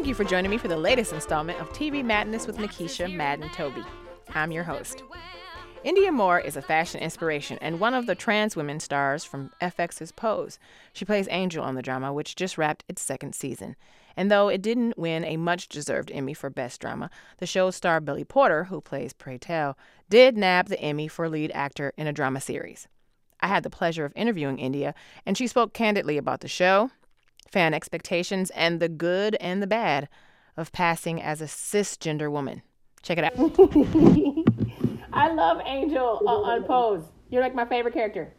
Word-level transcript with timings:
Thank 0.00 0.08
you 0.08 0.14
for 0.14 0.24
joining 0.24 0.50
me 0.50 0.56
for 0.56 0.68
the 0.68 0.78
latest 0.78 1.12
installment 1.12 1.60
of 1.60 1.68
TV 1.74 2.02
Madness 2.02 2.46
with 2.46 2.56
Mekeisha 2.56 3.14
Madden 3.14 3.50
Toby. 3.50 3.82
I'm 4.34 4.50
your 4.50 4.64
host. 4.64 5.02
Indya 5.84 6.10
Moore 6.10 6.40
is 6.40 6.56
a 6.56 6.62
fashion 6.62 7.02
inspiration 7.02 7.58
and 7.60 7.78
one 7.78 7.92
of 7.92 8.06
the 8.06 8.14
trans 8.14 8.56
women 8.56 8.80
stars 8.80 9.26
from 9.26 9.50
FX's 9.60 10.10
Pose. 10.10 10.58
She 10.94 11.04
plays 11.04 11.28
Angel 11.30 11.62
on 11.62 11.74
the 11.74 11.82
drama, 11.82 12.14
which 12.14 12.34
just 12.34 12.56
wrapped 12.56 12.82
its 12.88 13.02
second 13.02 13.34
season. 13.34 13.76
And 14.16 14.30
though 14.30 14.48
it 14.48 14.62
didn't 14.62 14.96
win 14.96 15.22
a 15.22 15.36
much 15.36 15.68
deserved 15.68 16.10
Emmy 16.14 16.32
for 16.32 16.48
Best 16.48 16.80
Drama, 16.80 17.10
the 17.36 17.44
show's 17.44 17.76
star 17.76 18.00
Billy 18.00 18.24
Porter, 18.24 18.64
who 18.64 18.80
plays 18.80 19.12
Pray 19.12 19.36
Tell, 19.36 19.76
did 20.08 20.34
nab 20.34 20.68
the 20.68 20.80
Emmy 20.80 21.08
for 21.08 21.28
lead 21.28 21.50
actor 21.50 21.92
in 21.98 22.06
a 22.06 22.12
drama 22.14 22.40
series. 22.40 22.88
I 23.40 23.48
had 23.48 23.64
the 23.64 23.70
pleasure 23.70 24.06
of 24.06 24.14
interviewing 24.16 24.56
Indya, 24.56 24.94
and 25.26 25.36
she 25.36 25.46
spoke 25.46 25.74
candidly 25.74 26.16
about 26.16 26.40
the 26.40 26.48
show, 26.48 26.90
fan 27.50 27.74
expectations, 27.74 28.50
and 28.50 28.80
the 28.80 28.88
good 28.88 29.36
and 29.40 29.62
the 29.62 29.66
bad 29.66 30.08
of 30.56 30.72
passing 30.72 31.20
as 31.20 31.40
a 31.40 31.46
cisgender 31.46 32.30
woman. 32.30 32.62
Check 33.02 33.18
it 33.18 33.24
out. 33.24 33.32
I 35.12 35.32
love 35.32 35.60
Angel 35.64 36.20
uh, 36.26 36.30
on 36.30 36.64
Pose. 36.64 37.04
You're 37.30 37.42
like 37.42 37.54
my 37.54 37.64
favorite 37.64 37.94
character. 37.94 38.34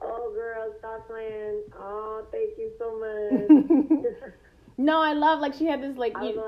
Oh, 0.00 0.32
girl, 0.34 0.72
stop 0.78 1.06
playing. 1.08 1.62
Oh, 1.74 2.24
thank 2.30 2.56
you 2.58 2.70
so 2.78 2.98
much. 4.22 4.32
no, 4.78 5.00
I 5.00 5.12
love 5.12 5.40
like 5.40 5.54
she 5.54 5.66
had 5.66 5.82
this 5.82 5.96
like. 5.96 6.14
You, 6.22 6.42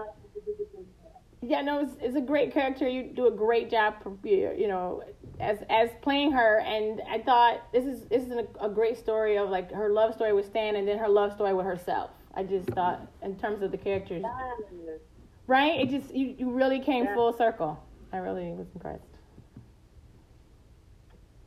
yeah, 1.43 1.62
no, 1.62 1.80
it's, 1.80 1.93
it's 2.01 2.16
a 2.16 2.21
great 2.21 2.52
character. 2.52 2.88
You 2.88 3.05
do 3.15 3.27
a 3.27 3.30
great 3.30 3.71
job, 3.71 3.95
you 4.24 4.69
know, 4.69 5.02
as 5.41 5.59
as 5.70 5.91
playing 6.02 6.33
her. 6.33 6.60
And 6.60 7.01
I 7.09 7.19
thought 7.19 7.73
this 7.73 7.84
is 7.84 8.02
this 8.09 8.23
is 8.23 8.33
a, 8.33 8.46
a 8.60 8.69
great 8.69 8.96
story 8.96 9.37
of 9.37 9.51
like 9.51 9.73
her 9.73 9.90
love 9.90 10.15
story 10.15 10.32
with 10.32 10.46
Stan, 10.46 10.76
and 10.76 10.87
then 10.87 10.99
her 10.99 11.09
love 11.09 11.32
story 11.32 11.54
with 11.54 11.66
herself. 11.66 12.10
I 12.35 12.43
just 12.45 12.68
thought 12.71 13.07
in 13.23 13.37
terms 13.37 13.62
of 13.62 13.71
the 13.71 13.79
characters, 13.79 14.24
right? 15.46 15.80
It 15.80 15.90
just 15.90 16.15
you 16.15 16.35
you 16.38 16.51
really 16.51 16.80
came 16.80 17.04
yeah. 17.04 17.15
full 17.15 17.32
circle. 17.32 17.82
I 18.12 18.18
really 18.18 18.52
was 18.52 18.66
impressed. 18.74 19.02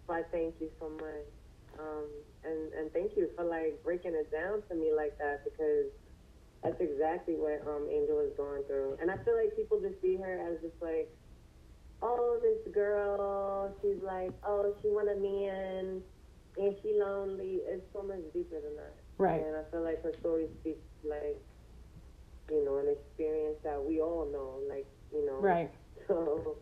Why, 0.06 0.24
thank 0.32 0.56
you 0.60 0.70
so 0.80 0.90
much. 0.90 1.32
Um, 1.80 2.06
and, 2.44 2.74
and 2.74 2.94
thank 2.94 3.16
you 3.16 3.30
for 3.36 3.46
like 3.46 3.82
breaking 3.84 4.14
it 4.14 4.32
down 4.32 4.62
to 4.70 4.76
me 4.76 4.92
like 4.94 5.18
that 5.18 5.44
because 5.44 5.88
that's 6.64 6.80
exactly 6.82 7.36
what 7.36 7.64
um, 7.66 7.88
Angel 7.90 8.20
is 8.20 8.34
going 8.38 8.64
through. 8.64 8.98
And 9.02 9.10
I 9.10 9.18
feel 9.24 9.36
like 9.36 9.56
people 9.56 9.80
just 9.80 10.02
see 10.02 10.18
her 10.18 10.52
as 10.52 10.62
just 10.62 10.76
like, 10.82 11.10
oh, 12.02 12.40
this 12.42 12.74
girl, 12.74 13.74
she's 13.82 14.02
like, 14.02 14.32
oh, 14.46 14.74
she 14.82 14.90
want 14.90 15.10
a 15.10 15.16
man 15.16 16.02
and 16.58 16.76
she 16.82 17.00
lonely. 17.00 17.62
It's 17.68 17.86
so 17.94 18.04
much 18.04 18.22
deeper 18.34 18.60
than 18.62 18.76
that. 18.76 18.96
Right. 19.18 19.44
And 19.46 19.56
I 19.56 19.64
feel 19.72 19.84
like 19.84 20.04
her 20.04 20.14
story 20.20 20.48
speaks 20.62 20.84
like, 21.04 21.38
you 22.50 22.66
know, 22.66 22.78
an 22.78 22.90
experience 22.90 23.58
that 23.64 23.82
we 23.82 24.02
all 24.02 24.30
know, 24.32 24.60
like, 24.74 24.88
you 25.14 25.26
know. 25.26 25.40
Right. 25.40 25.72
So 26.08 26.58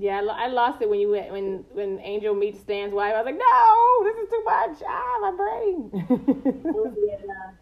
yeah, 0.00 0.20
I, 0.30 0.48
lost 0.48 0.80
it 0.80 0.88
when 0.88 0.98
you 0.98 1.10
went 1.10 1.30
when 1.30 1.66
when 1.72 2.00
Angel 2.00 2.34
meets 2.34 2.58
Stan's 2.60 2.92
wife. 2.92 3.12
I 3.14 3.22
was 3.22 3.26
like, 3.26 3.38
no, 3.38 4.02
this 4.04 4.16
is 4.16 4.28
too 4.30 4.42
much. 4.44 4.82
Ah, 4.86 5.18
my 5.20 5.30
brain. 5.36 5.92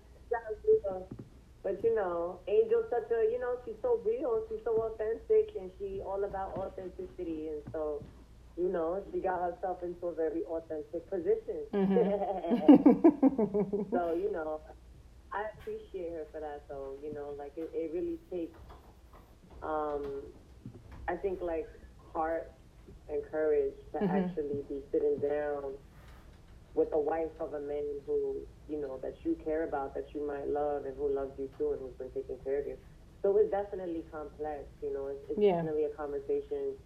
but 1.69 1.85
you 1.85 1.95
know, 1.95 2.41
Angel's 2.49 2.87
such 2.89 3.13
a 3.13 3.31
you 3.31 3.39
know 3.39 3.59
she's 3.65 3.77
so 3.83 4.01
real, 4.05 4.43
she's 4.49 4.65
so 4.65 4.73
authentic, 4.89 5.55
and 5.61 5.71
she 5.79 6.01
all 6.01 6.25
about 6.25 6.57
authenticity, 6.57 7.49
and 7.49 7.61
so 7.73 8.03
you 8.57 8.71
know 8.71 9.03
she 9.13 9.21
got 9.21 9.43
herself 9.43 9.83
into 9.83 10.07
a 10.07 10.15
very 10.15 10.45
authentic 10.45 11.05
position. 11.11 11.61
Mm-hmm. 11.75 13.83
so 13.95 14.15
you 14.15 14.33
know, 14.33 14.61
I 15.31 15.45
appreciate 15.59 16.13
her 16.13 16.25
for 16.33 16.41
that 16.41 16.65
though. 16.71 16.95
You 17.03 17.13
know, 17.13 17.35
like 17.37 17.53
it, 17.59 17.71
it 17.75 17.93
really 17.93 18.19
takes. 18.33 18.59
Um, 19.63 20.23
I 21.07 21.17
think 21.17 21.43
like 21.43 21.69
heart 22.15 22.51
and 23.11 23.23
courage 23.31 23.75
to 23.93 23.99
mm-hmm. 23.99 24.17
actually 24.17 24.65
be 24.71 24.81
sitting 24.91 25.19
down 25.19 25.75
with 26.79 26.89
a 26.93 26.99
wife 26.99 27.35
of 27.41 27.55
a 27.55 27.61
man 27.61 27.83
who, 28.07 28.37
you 28.71 28.81
know, 28.81 29.01
that 29.03 29.17
you 29.25 29.37
care 29.45 29.65
about, 29.65 29.95
that 29.95 30.07
you 30.15 30.25
might 30.25 30.47
love, 30.47 30.85
and 30.85 30.97
who 30.97 31.13
loves 31.13 31.33
you 31.37 31.51
too, 31.59 31.73
and 31.73 31.81
who's 31.81 31.93
been 31.99 32.11
taking 32.15 32.39
care 32.45 32.61
of 32.61 32.67
you. 32.69 32.77
So 33.21 33.37
it's 33.37 33.51
definitely 33.51 34.05
complex, 34.13 34.63
you 34.81 34.95
know. 34.95 35.09
It's, 35.09 35.19
it's 35.29 35.41
yeah. 35.41 35.57
definitely 35.57 35.85
a 35.85 35.95
conversation 35.97 36.79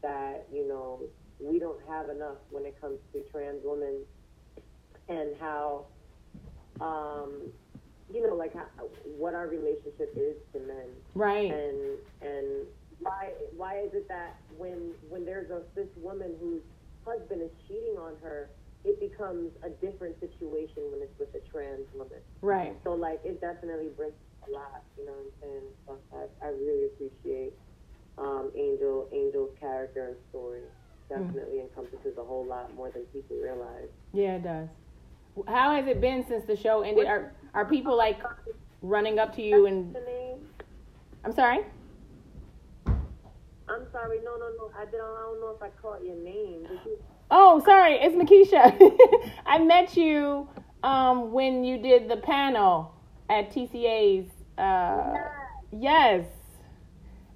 that 0.00 0.46
you 0.50 0.66
know 0.66 1.00
we 1.38 1.58
don't 1.58 1.80
have 1.86 2.08
enough 2.08 2.38
when 2.50 2.64
it 2.64 2.80
comes 2.80 2.98
to 3.12 3.20
trans 3.30 3.60
women 3.62 4.00
and 5.10 5.36
how, 5.38 5.84
um, 6.80 7.52
you 8.12 8.26
know, 8.26 8.34
like 8.34 8.54
how, 8.54 8.64
what 9.18 9.34
our 9.34 9.46
relationship 9.46 10.16
is 10.16 10.36
to 10.54 10.60
men, 10.60 10.88
right? 11.14 11.52
And 11.52 11.98
and 12.22 12.46
why 13.00 13.28
why 13.54 13.80
is 13.80 13.92
it 13.92 14.08
that 14.08 14.36
when 14.56 14.92
when 15.10 15.26
there's 15.26 15.50
a 15.50 15.60
this 15.74 15.88
woman 16.00 16.32
whose 16.40 16.62
husband 17.04 17.42
is 17.42 17.50
cheating 17.68 17.98
on 17.98 18.14
her, 18.22 18.48
it 18.84 19.00
becomes 19.00 19.50
a 19.62 19.70
different 19.84 20.20
situation 20.20 20.82
when 20.92 21.00
it's 21.02 21.18
with 21.18 21.34
a 21.34 21.50
trans 21.50 21.86
woman. 21.94 22.18
Right. 22.42 22.76
So 22.84 22.92
like 22.92 23.20
it 23.24 23.40
definitely 23.40 23.88
brings 23.96 24.14
a 24.46 24.50
lot, 24.52 24.82
you 24.98 25.06
know 25.06 25.12
what 25.12 25.24
I'm 25.24 25.40
saying? 25.40 25.68
So 25.86 25.98
I, 26.12 26.46
I 26.46 26.50
really 26.50 26.86
appreciate 26.86 27.54
um, 28.18 28.50
Angel 28.54 29.08
Angel's 29.12 29.50
character 29.58 30.08
and 30.08 30.16
story. 30.30 30.60
Definitely 31.08 31.58
mm 31.58 31.64
encompasses 31.64 32.16
a 32.18 32.24
whole 32.24 32.46
lot 32.46 32.74
more 32.74 32.90
than 32.90 33.02
people 33.12 33.36
realize. 33.36 33.88
Yeah, 34.12 34.36
it 34.36 34.42
does. 34.42 34.68
How 35.48 35.74
has 35.74 35.86
it 35.86 36.00
been 36.00 36.24
since 36.26 36.44
the 36.44 36.56
show 36.56 36.82
ended? 36.82 37.06
Are 37.06 37.32
are 37.52 37.66
people 37.66 37.96
like 37.96 38.20
running 38.82 39.18
up 39.18 39.34
to 39.36 39.42
you 39.42 39.66
and? 39.66 39.96
I'm 41.24 41.32
sorry. 41.32 41.60
I'm 42.86 43.86
sorry. 43.92 44.18
No, 44.24 44.36
no, 44.36 44.48
no. 44.58 44.70
I 44.78 44.84
didn't. 44.86 45.00
I 45.00 45.22
don't 45.24 45.40
know 45.40 45.54
if 45.56 45.62
I 45.62 45.68
caught 45.80 46.04
your 46.04 46.16
name. 46.16 46.62
Did 46.62 46.80
you? 46.84 46.98
Oh, 47.36 47.60
sorry. 47.64 47.94
It's 47.94 48.14
Mekeisha. 48.14 49.32
I 49.46 49.58
met 49.58 49.96
you 49.96 50.48
um, 50.84 51.32
when 51.32 51.64
you 51.64 51.78
did 51.78 52.08
the 52.08 52.16
panel 52.16 52.94
at 53.28 53.50
TCA's. 53.50 54.30
Uh, 54.56 55.14
yes. 55.72 56.24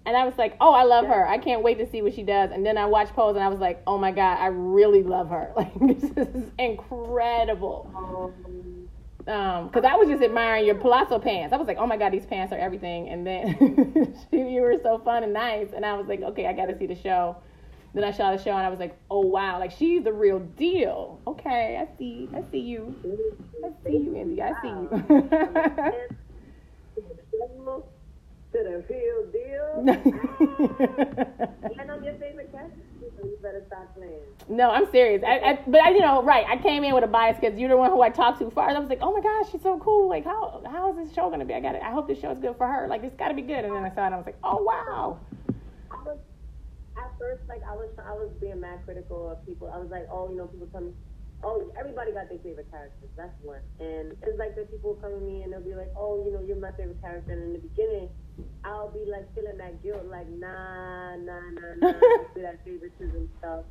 And 0.06 0.16
I 0.16 0.25
was 0.25 0.38
like, 0.38 0.56
oh, 0.60 0.72
I 0.72 0.84
love 0.84 1.04
her. 1.06 1.26
I 1.26 1.37
can't 1.37 1.64
wait 1.64 1.78
to 1.78 1.91
see 1.91 2.00
what 2.00 2.14
she 2.14 2.22
does. 2.22 2.53
And 2.53 2.64
then 2.64 2.78
I 2.78 2.87
watched 2.87 3.12
Pose 3.14 3.34
and 3.34 3.44
I 3.44 3.48
was 3.48 3.58
like, 3.58 3.82
oh 3.88 3.98
my 3.98 4.12
God, 4.12 4.38
I 4.38 4.47
really 4.47 5.03
love 5.03 5.31
her. 5.31 5.53
Like, 5.56 5.75
this 5.81 6.04
is 6.04 6.44
incredible. 6.60 7.91
Um, 9.26 9.66
because 9.66 9.84
I 9.84 9.97
was 9.97 10.08
just 10.08 10.22
admiring 10.22 10.64
your 10.64 10.76
palazzo 10.76 11.19
pants. 11.19 11.53
I 11.53 11.56
was 11.56 11.66
like, 11.66 11.76
oh 11.76 11.88
my 11.88 11.97
god, 11.97 12.12
these 12.12 12.25
pants 12.25 12.53
are 12.53 12.58
everything. 12.58 13.08
And 13.08 13.26
then 13.26 14.16
you 14.32 14.60
were 14.60 14.78
so 14.81 14.98
fun 15.00 15.25
and 15.25 15.32
nice, 15.32 15.70
and 15.75 15.84
I 15.84 15.94
was 15.94 16.06
like, 16.06 16.22
okay, 16.22 16.47
I 16.47 16.53
got 16.53 16.66
to 16.66 16.78
see 16.78 16.87
the 16.87 16.94
show. 16.94 17.37
Then 17.94 18.04
I 18.04 18.10
saw 18.12 18.34
the 18.37 18.43
show 18.43 18.50
and 18.50 18.66
I 18.66 18.69
was 18.69 18.78
like, 18.78 18.97
oh 19.10 19.21
wow, 19.21 19.59
like 19.59 19.71
she's 19.71 20.04
the 20.04 20.12
real 20.12 20.38
deal. 20.38 21.21
Okay, 21.26 21.78
I 21.81 21.88
see, 21.99 22.28
I 22.34 22.43
see 22.50 22.59
you, 22.59 22.94
I 23.65 23.71
see 23.84 23.97
you, 23.97 24.16
Andy, 24.16 24.43
I 24.43 24.53
see 24.62 24.69
you. 24.69 24.88
to 28.53 28.59
the 28.65 28.84
real 28.88 29.26
deal. 29.32 29.82
No, 34.49 34.70
I'm 34.70 34.91
serious. 34.91 35.22
I, 35.22 35.38
I, 35.38 35.59
but 35.66 35.81
I, 35.82 35.91
you 35.91 36.00
know, 36.00 36.22
right? 36.22 36.47
I 36.49 36.56
came 36.56 36.84
in 36.84 36.94
with 36.94 37.05
a 37.05 37.09
bias 37.09 37.37
because 37.38 37.59
you're 37.59 37.69
the 37.69 37.76
one 37.76 37.91
who 37.91 38.00
I 38.03 38.10
talked 38.10 38.38
to 38.41 38.50
first. 38.50 38.76
I 38.76 38.78
was 38.78 38.88
like, 38.88 39.00
oh 39.03 39.12
my 39.12 39.20
gosh, 39.20 39.53
she's 39.53 39.62
so 39.62 39.78
cool. 39.78 40.09
Like, 40.09 40.25
how 40.25 40.62
how 40.70 40.91
is 40.91 40.97
this 40.97 41.15
show 41.15 41.28
gonna 41.31 41.44
be? 41.44 41.55
I 41.55 41.60
got 41.60 41.75
it. 41.75 41.82
I 41.82 41.91
hope 41.91 42.09
this 42.09 42.20
show 42.20 42.31
is 42.31 42.38
good 42.38 42.56
for 42.56 42.66
her. 42.66 42.88
Like, 42.88 43.05
it's 43.05 43.16
got 43.16 43.28
to 43.28 43.34
be 43.34 43.43
good. 43.43 43.65
And 43.65 43.75
then 43.75 43.84
I 43.84 43.94
saw 43.94 44.03
it, 44.03 44.06
and 44.06 44.15
I 44.15 44.19
was 44.19 44.26
like, 44.26 44.38
oh 44.43 44.62
wow. 44.62 45.19
I 47.19 47.25
was 47.25 47.39
at 47.39 47.39
first 47.39 47.49
like 47.49 47.62
I 47.69 47.75
was 47.75 47.89
I 47.99 48.12
was 48.12 48.31
being 48.41 48.61
mad 48.61 48.81
critical 48.85 49.31
of 49.31 49.44
people. 49.47 49.70
I 49.73 49.79
was 49.79 49.91
like, 49.91 50.06
oh, 50.11 50.31
you 50.31 50.37
know, 50.37 50.47
people 50.47 50.69
tell 50.69 50.82
me. 50.82 50.93
Oh, 51.44 51.70
everybody 51.79 52.11
got 52.11 52.29
their 52.29 52.38
favorite 52.38 52.69
characters. 52.70 53.11
That's 53.17 53.35
one. 53.43 53.62
And 53.79 54.17
it's 54.23 54.38
like 54.38 54.56
that 54.56 54.70
people 54.73 54.99
come 55.00 55.12
to 55.12 55.20
me 55.20 55.43
and 55.43 55.53
they'll 55.53 55.62
be 55.62 55.75
like, 55.75 55.93
oh, 55.97 56.25
you 56.26 56.32
know, 56.32 56.43
you're 56.43 56.59
my 56.59 56.73
favorite 56.73 57.00
character. 57.00 57.31
And 57.31 57.43
in 57.43 57.53
the 57.53 57.62
beginning, 57.62 58.09
I'll 58.65 58.91
be 58.91 59.06
like 59.06 59.32
feeling 59.37 59.56
that 59.59 59.81
guilt, 59.82 60.05
like 60.11 60.29
nah, 60.31 61.15
nah, 61.15 61.38
nah, 61.55 61.75
nah, 61.79 61.99
that 62.43 62.59
favoritism 62.65 63.31
stuff. 63.38 63.64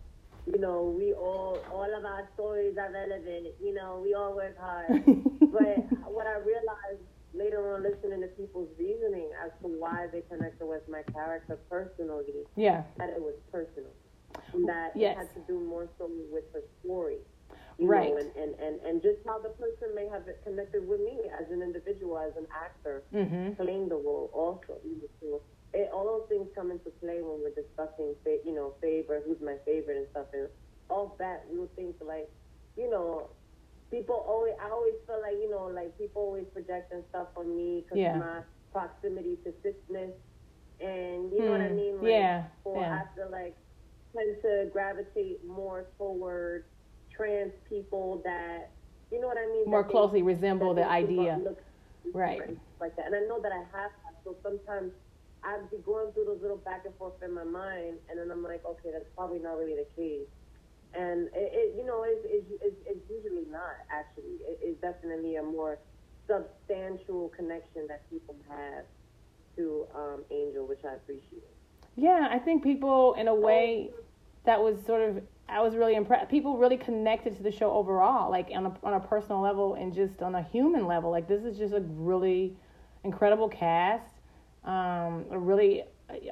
You 0.48 0.62
know, 0.62 0.96
we 0.98 1.12
all, 1.12 1.60
all 1.70 1.92
of 1.92 2.06
our 2.06 2.24
stories 2.36 2.78
are 2.80 2.90
relevant. 2.90 3.52
You 3.60 3.74
know, 3.74 4.00
we 4.02 4.14
all 4.14 4.34
work 4.34 4.58
hard. 4.58 5.04
but 5.52 5.92
what 6.08 6.26
I 6.26 6.40
realized 6.40 7.04
later 7.38 7.76
on, 7.76 7.84
listening 7.84 8.22
to 8.22 8.28
people's 8.28 8.70
reasoning 8.78 9.30
as 9.46 9.52
to 9.62 9.68
why 9.68 10.08
they 10.12 10.22
connected 10.30 10.66
with 10.66 10.88
my 10.90 11.04
character 11.14 11.60
personally, 11.70 12.44
yeah, 12.56 12.84
that 12.98 13.10
it 13.10 13.22
was 13.22 13.36
personal, 13.52 13.94
and 14.54 14.68
that 14.68 14.92
yes. 14.96 15.16
it 15.16 15.18
had 15.18 15.34
to 15.36 15.42
do 15.48 15.60
more 15.60 15.88
so 15.98 16.10
with 16.32 16.44
her 16.54 16.62
story 16.84 17.18
right. 17.80 18.10
Know, 18.10 18.18
and, 18.18 18.32
and, 18.36 18.56
and, 18.60 18.82
and 18.82 19.02
just 19.02 19.20
how 19.26 19.40
the 19.40 19.50
person 19.50 19.94
may 19.96 20.08
have 20.08 20.24
connected 20.44 20.88
with 20.88 21.00
me 21.00 21.18
as 21.40 21.50
an 21.52 21.62
individual, 21.62 22.18
as 22.18 22.36
an 22.38 22.48
actor, 22.54 23.04
mm-hmm. 23.14 23.54
playing 23.62 23.90
the 23.90 23.96
role 23.96 24.30
also. 24.34 24.80
it, 25.74 25.90
all 25.94 26.06
those 26.06 26.30
things 26.30 26.48
come 26.56 26.72
into 26.72 26.90
play 27.02 27.22
when 27.22 27.42
we're 27.42 27.56
discussing, 27.56 28.16
you 28.46 28.54
know, 28.54 28.74
favorite, 28.82 29.24
who's 29.28 29.42
my 29.42 29.56
favorite 29.66 29.98
and 29.98 30.08
stuff. 30.12 30.28
And 30.34 30.48
all 30.90 31.16
that, 31.20 31.46
we 31.52 31.60
would 31.60 31.76
think 31.76 31.96
like, 32.02 32.30
you 32.78 32.90
know, 32.90 33.30
people 33.92 34.26
always, 34.28 34.54
I 34.62 34.70
always 34.70 34.94
feel 35.06 35.22
like 35.22 35.36
you 35.42 35.50
know, 35.50 35.66
like 35.74 35.98
people 35.98 36.22
always 36.22 36.46
projecting 36.54 37.04
stuff 37.10 37.28
on 37.36 37.56
me 37.56 37.82
because 37.84 37.98
Yeah. 37.98 38.14
of 38.14 38.20
my 38.20 38.42
proximity 38.72 39.38
to 39.44 39.52
cisness, 39.64 40.14
and 40.80 41.32
you 41.32 41.40
know 41.44 41.52
what 41.52 41.62
I 41.62 41.70
Hmm. 41.70 41.76
mean. 41.76 41.98
Like, 42.02 42.12
Yeah, 42.12 42.44
Or 42.64 42.82
yeah. 42.82 43.02
I 43.04 43.16
feel 43.16 43.30
like 43.30 43.56
tend 44.14 44.42
to 44.42 44.70
gravitate 44.72 45.44
more 45.46 45.86
toward 45.98 46.66
trans 47.12 47.54
people 47.70 48.22
that, 48.24 48.70
you 49.12 49.20
know 49.20 49.28
what 49.28 49.38
I 49.38 49.46
mean. 49.48 49.66
More 49.70 49.82
that 49.82 49.88
they- 49.88 49.92
closely 49.92 50.22
resemble 50.24 50.70
the 50.74 50.82
they 50.82 50.88
idea. 50.88 51.56
Right. 52.14 52.58
like 52.80 52.96
that. 52.96 53.08
And 53.08 53.16
I 53.16 53.20
know 53.22 53.40
that 53.42 53.52
I 53.52 53.58
have 53.58 53.92
that. 54.04 54.16
So 54.24 54.36
sometimes 54.42 54.94
I'd 55.44 55.70
be 55.70 55.78
going 55.78 56.12
through 56.14 56.26
those 56.26 56.42
little 56.42 56.58
back 56.58 56.86
and 56.86 56.96
forth 56.96 57.22
in 57.22 57.32
my 57.34 57.44
mind, 57.44 58.00
and 58.10 58.18
then 58.20 58.32
I'm 58.32 58.44
like, 58.44 58.64
okay, 58.66 58.92
that's 58.92 59.10
probably 59.16 59.40
not 59.40 59.58
really 59.58 59.76
the 59.76 59.86
case. 59.96 60.28
And 60.98 61.28
it, 61.28 61.52
it 61.54 61.76
you 61.78 61.86
know, 61.86 62.04
it's, 62.06 62.26
it's, 62.26 62.64
it's, 62.64 62.76
it's 62.88 63.10
usually 63.10 63.46
not 63.52 63.78
actually. 63.92 64.42
It, 64.48 64.60
it's 64.62 64.82
definitely 64.82 65.36
a 65.36 65.44
more 65.44 65.78
substantial 66.28 67.30
connection 67.36 67.88
that 67.88 68.10
people 68.10 68.36
have 68.50 68.84
to 69.56 69.86
um, 69.96 70.24
Angel, 70.32 70.66
which 70.66 70.84
I 70.84 70.96
appreciate. 70.96 71.44
Yeah, 71.96 72.28
I 72.32 72.40
think 72.40 72.64
people 72.64 73.16
in 73.16 73.28
a 73.28 73.36
way 73.36 73.90
that 74.46 74.62
was 74.62 74.84
sort 74.86 75.02
of 75.02 75.24
I 75.50 75.62
was 75.62 75.76
really 75.76 75.96
impressed. 75.96 76.30
People 76.30 76.58
really 76.58 76.78
connected 76.78 77.36
to 77.38 77.44
the 77.44 77.52
show 77.52 77.72
overall, 77.72 78.30
like 78.30 78.50
on 78.54 78.66
a 78.66 78.74
on 78.84 78.94
a 78.94 79.00
personal 79.00 79.42
level 79.42 79.76
and 79.76 79.94
just 79.94 80.22
on 80.22 80.36
a 80.36 80.44
human 80.44 80.86
level. 80.88 81.10
Like 81.10 81.28
this 81.28 81.44
is 81.44 81.58
just 81.58 81.74
a 81.74 81.80
really 81.80 82.54
incredible 83.04 83.48
cast, 83.48 84.14
um, 84.66 85.26
a 85.32 85.40
really 85.40 85.84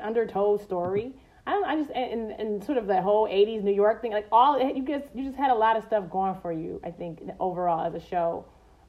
undertold 0.01 0.61
story. 0.61 1.13
I 1.47 1.51
don't. 1.51 1.65
I 1.65 1.75
just 1.75 1.91
and, 1.91 2.31
and 2.31 2.63
sort 2.63 2.77
of 2.77 2.87
that 2.87 3.03
whole 3.03 3.27
'80s 3.27 3.63
New 3.63 3.73
York 3.73 4.01
thing, 4.01 4.11
like 4.11 4.27
all 4.31 4.59
you 4.59 4.85
just 4.85 5.05
you 5.13 5.23
just 5.23 5.37
had 5.37 5.51
a 5.51 5.55
lot 5.55 5.77
of 5.77 5.83
stuff 5.83 6.09
going 6.09 6.39
for 6.41 6.51
you. 6.51 6.81
I 6.83 6.91
think 6.91 7.21
overall 7.39 7.85
as 7.85 7.93
a 7.93 7.99
show, 7.99 8.45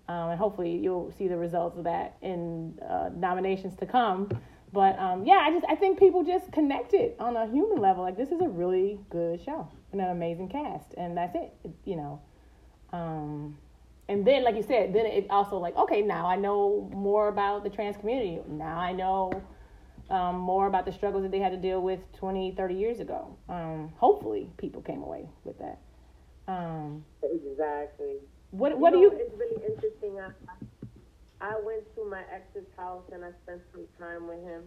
um, 0.09 0.31
and 0.31 0.39
hopefully 0.39 0.77
you'll 0.77 1.13
see 1.19 1.29
the 1.29 1.37
results 1.37 1.77
of 1.77 1.85
that 1.85 2.17
in 2.23 2.79
uh, 2.89 3.11
nominations 3.15 3.77
to 3.77 3.87
come. 3.87 4.31
But 4.73 4.99
um, 4.99 5.27
yeah, 5.27 5.43
I 5.45 5.51
just 5.51 5.67
I 5.69 5.75
think 5.75 5.99
people 5.99 6.25
just 6.25 6.51
connected 6.51 7.13
on 7.19 7.37
a 7.37 7.47
human 7.47 7.79
level. 7.79 8.03
Like 8.03 8.17
this 8.17 8.31
is 8.31 8.41
a 8.41 8.49
really 8.49 9.01
good 9.11 9.43
show 9.43 9.69
and 9.93 10.01
an 10.01 10.09
amazing 10.09 10.49
cast, 10.49 10.95
and 10.97 11.17
that's 11.17 11.35
it. 11.35 11.53
it 11.63 11.73
you 11.85 11.97
know, 11.97 12.21
um, 12.93 13.59
and 14.09 14.27
then 14.27 14.45
like 14.45 14.57
you 14.57 14.63
said, 14.63 14.95
then 14.95 15.05
it 15.05 15.27
also 15.29 15.59
like 15.59 15.77
okay, 15.77 16.01
now 16.01 16.27
I 16.27 16.37
know 16.37 16.91
more 16.95 17.29
about 17.29 17.65
the 17.65 17.71
trans 17.71 17.99
community. 17.99 18.41
Now 18.49 18.79
I 18.79 18.93
know 18.93 19.31
um, 20.11 20.37
more 20.37 20.67
about 20.67 20.87
the 20.87 20.93
struggles 20.93 21.23
that 21.23 21.33
they 21.33 21.39
had 21.39 21.53
to 21.53 21.59
deal 21.59 21.81
with 21.81 22.01
20, 22.19 22.55
30 22.57 22.75
years 22.75 23.01
ago. 23.01 23.37
Um, 23.49 23.93
hopefully, 23.97 24.51
people 24.57 24.83
came 24.83 25.03
away 25.03 25.29
with 25.45 25.59
that. 25.59 25.79
Um, 26.49 27.05
Exactly. 27.23 28.17
what 28.51 28.79
what 28.79 28.93
you 28.93 29.11
do 29.11 29.11
know, 29.11 29.13
you? 29.13 29.27
It's 29.27 29.39
really 29.39 29.67
interesting. 29.67 30.21
I, 30.21 30.31
I 31.41 31.61
went 31.65 31.83
to 31.97 32.09
my 32.09 32.23
ex's 32.33 32.69
house 32.77 33.03
and 33.13 33.25
I 33.25 33.31
spent 33.45 33.63
some 33.73 33.85
time 33.99 34.29
with 34.29 34.43
him. 34.43 34.63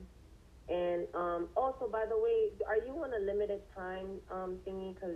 And 0.70 1.08
um, 1.16 1.48
also, 1.58 1.88
by 1.92 2.06
the 2.08 2.18
way, 2.18 2.52
are 2.68 2.78
you 2.78 2.94
on 3.04 3.12
a 3.14 3.26
limited 3.26 3.62
time 3.76 4.20
um, 4.30 4.58
thingy? 4.68 4.94
Because 4.94 5.16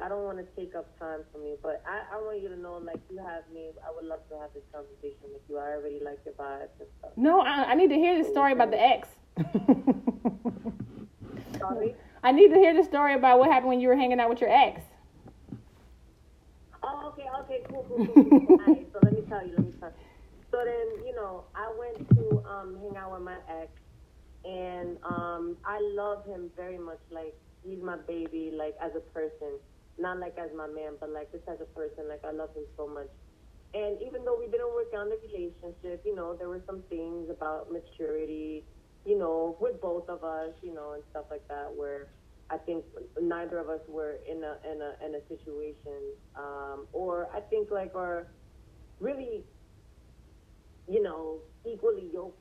I 0.00 0.08
don't 0.08 0.24
want 0.24 0.38
to 0.38 0.46
take 0.54 0.74
up 0.74 0.96
time 0.98 1.20
from 1.32 1.42
you, 1.42 1.58
but 1.62 1.82
I, 1.86 2.16
I 2.16 2.18
want 2.22 2.40
you 2.40 2.48
to 2.48 2.56
know, 2.56 2.78
like, 2.78 3.00
you 3.10 3.18
have 3.18 3.42
me. 3.52 3.70
I 3.84 3.92
would 3.94 4.08
love 4.08 4.20
to 4.30 4.38
have 4.38 4.50
this 4.54 4.62
conversation 4.72 5.28
with 5.32 5.42
you. 5.48 5.58
I 5.58 5.72
already 5.72 6.00
like 6.02 6.20
your 6.24 6.34
vibes 6.34 6.72
and 6.78 6.88
stuff. 7.00 7.10
No, 7.16 7.40
I, 7.40 7.72
I 7.72 7.74
need 7.74 7.88
to 7.88 7.96
hear 7.96 8.22
the 8.22 8.28
story 8.28 8.52
about 8.52 8.70
the 8.70 8.80
ex. 8.80 9.08
Sorry. 11.58 11.94
I 12.22 12.32
need 12.32 12.48
to 12.48 12.56
hear 12.56 12.74
the 12.74 12.84
story 12.84 13.14
about 13.14 13.38
what 13.38 13.50
happened 13.50 13.68
when 13.68 13.80
you 13.80 13.88
were 13.88 13.96
hanging 13.96 14.20
out 14.20 14.28
with 14.28 14.40
your 14.40 14.50
ex. 14.50 14.82
Oh, 16.82 17.12
okay, 17.12 17.28
okay, 17.40 17.62
cool, 17.68 17.84
cool, 17.88 18.06
cool. 18.06 18.46
cool. 18.46 18.58
Right, 18.58 18.86
so 18.92 18.98
let 19.02 19.12
me 19.12 19.22
tell 19.28 19.46
you, 19.46 19.52
let 19.56 19.64
me 19.66 19.72
tell 19.80 19.88
you. 19.90 19.94
So 20.50 20.58
then, 20.64 21.06
you 21.06 21.14
know, 21.14 21.44
I 21.54 21.70
went 21.78 22.08
to 22.10 22.42
um, 22.48 22.78
hang 22.82 22.96
out 22.96 23.12
with 23.12 23.22
my 23.22 23.36
ex, 23.48 23.70
and 24.44 24.98
um, 25.04 25.56
I 25.64 25.78
love 25.94 26.24
him 26.26 26.50
very 26.56 26.78
much. 26.78 26.98
Like, 27.10 27.34
he's 27.64 27.80
my 27.82 27.96
baby, 27.96 28.50
like, 28.52 28.74
as 28.82 28.92
a 28.96 29.00
person. 29.12 29.58
Not 29.98 30.18
like 30.18 30.38
as 30.38 30.50
my 30.56 30.66
man, 30.66 30.94
but 30.98 31.10
like, 31.10 31.30
just 31.30 31.46
as 31.46 31.60
a 31.60 31.66
person. 31.76 32.08
Like, 32.08 32.24
I 32.24 32.32
love 32.32 32.50
him 32.56 32.64
so 32.76 32.88
much. 32.88 33.08
And 33.72 34.00
even 34.02 34.24
though 34.24 34.36
we 34.38 34.46
didn't 34.46 34.74
work 34.74 34.92
on 34.96 35.10
the 35.10 35.18
relationship, 35.28 36.02
you 36.04 36.14
know, 36.16 36.34
there 36.34 36.48
were 36.48 36.62
some 36.66 36.82
things 36.88 37.30
about 37.30 37.70
maturity, 37.70 38.64
you 39.04 39.18
know, 39.18 39.56
with 39.60 39.80
both 39.80 40.08
of 40.08 40.22
us, 40.24 40.50
you 40.62 40.74
know, 40.74 40.92
and 40.94 41.02
stuff 41.10 41.24
like 41.30 41.46
that, 41.48 41.66
where 41.76 42.08
I 42.50 42.58
think 42.58 42.84
neither 43.20 43.58
of 43.58 43.68
us 43.68 43.80
were 43.88 44.16
in 44.30 44.42
a 44.44 44.56
in 44.70 44.80
a 44.82 44.92
in 45.06 45.14
a 45.14 45.22
situation, 45.28 46.00
um, 46.38 46.86
or 46.92 47.28
I 47.34 47.40
think 47.40 47.68
like 47.70 47.94
are 47.94 48.28
really, 49.00 49.44
you 50.88 51.02
know, 51.02 51.38
equally 51.66 52.10
yoked 52.12 52.36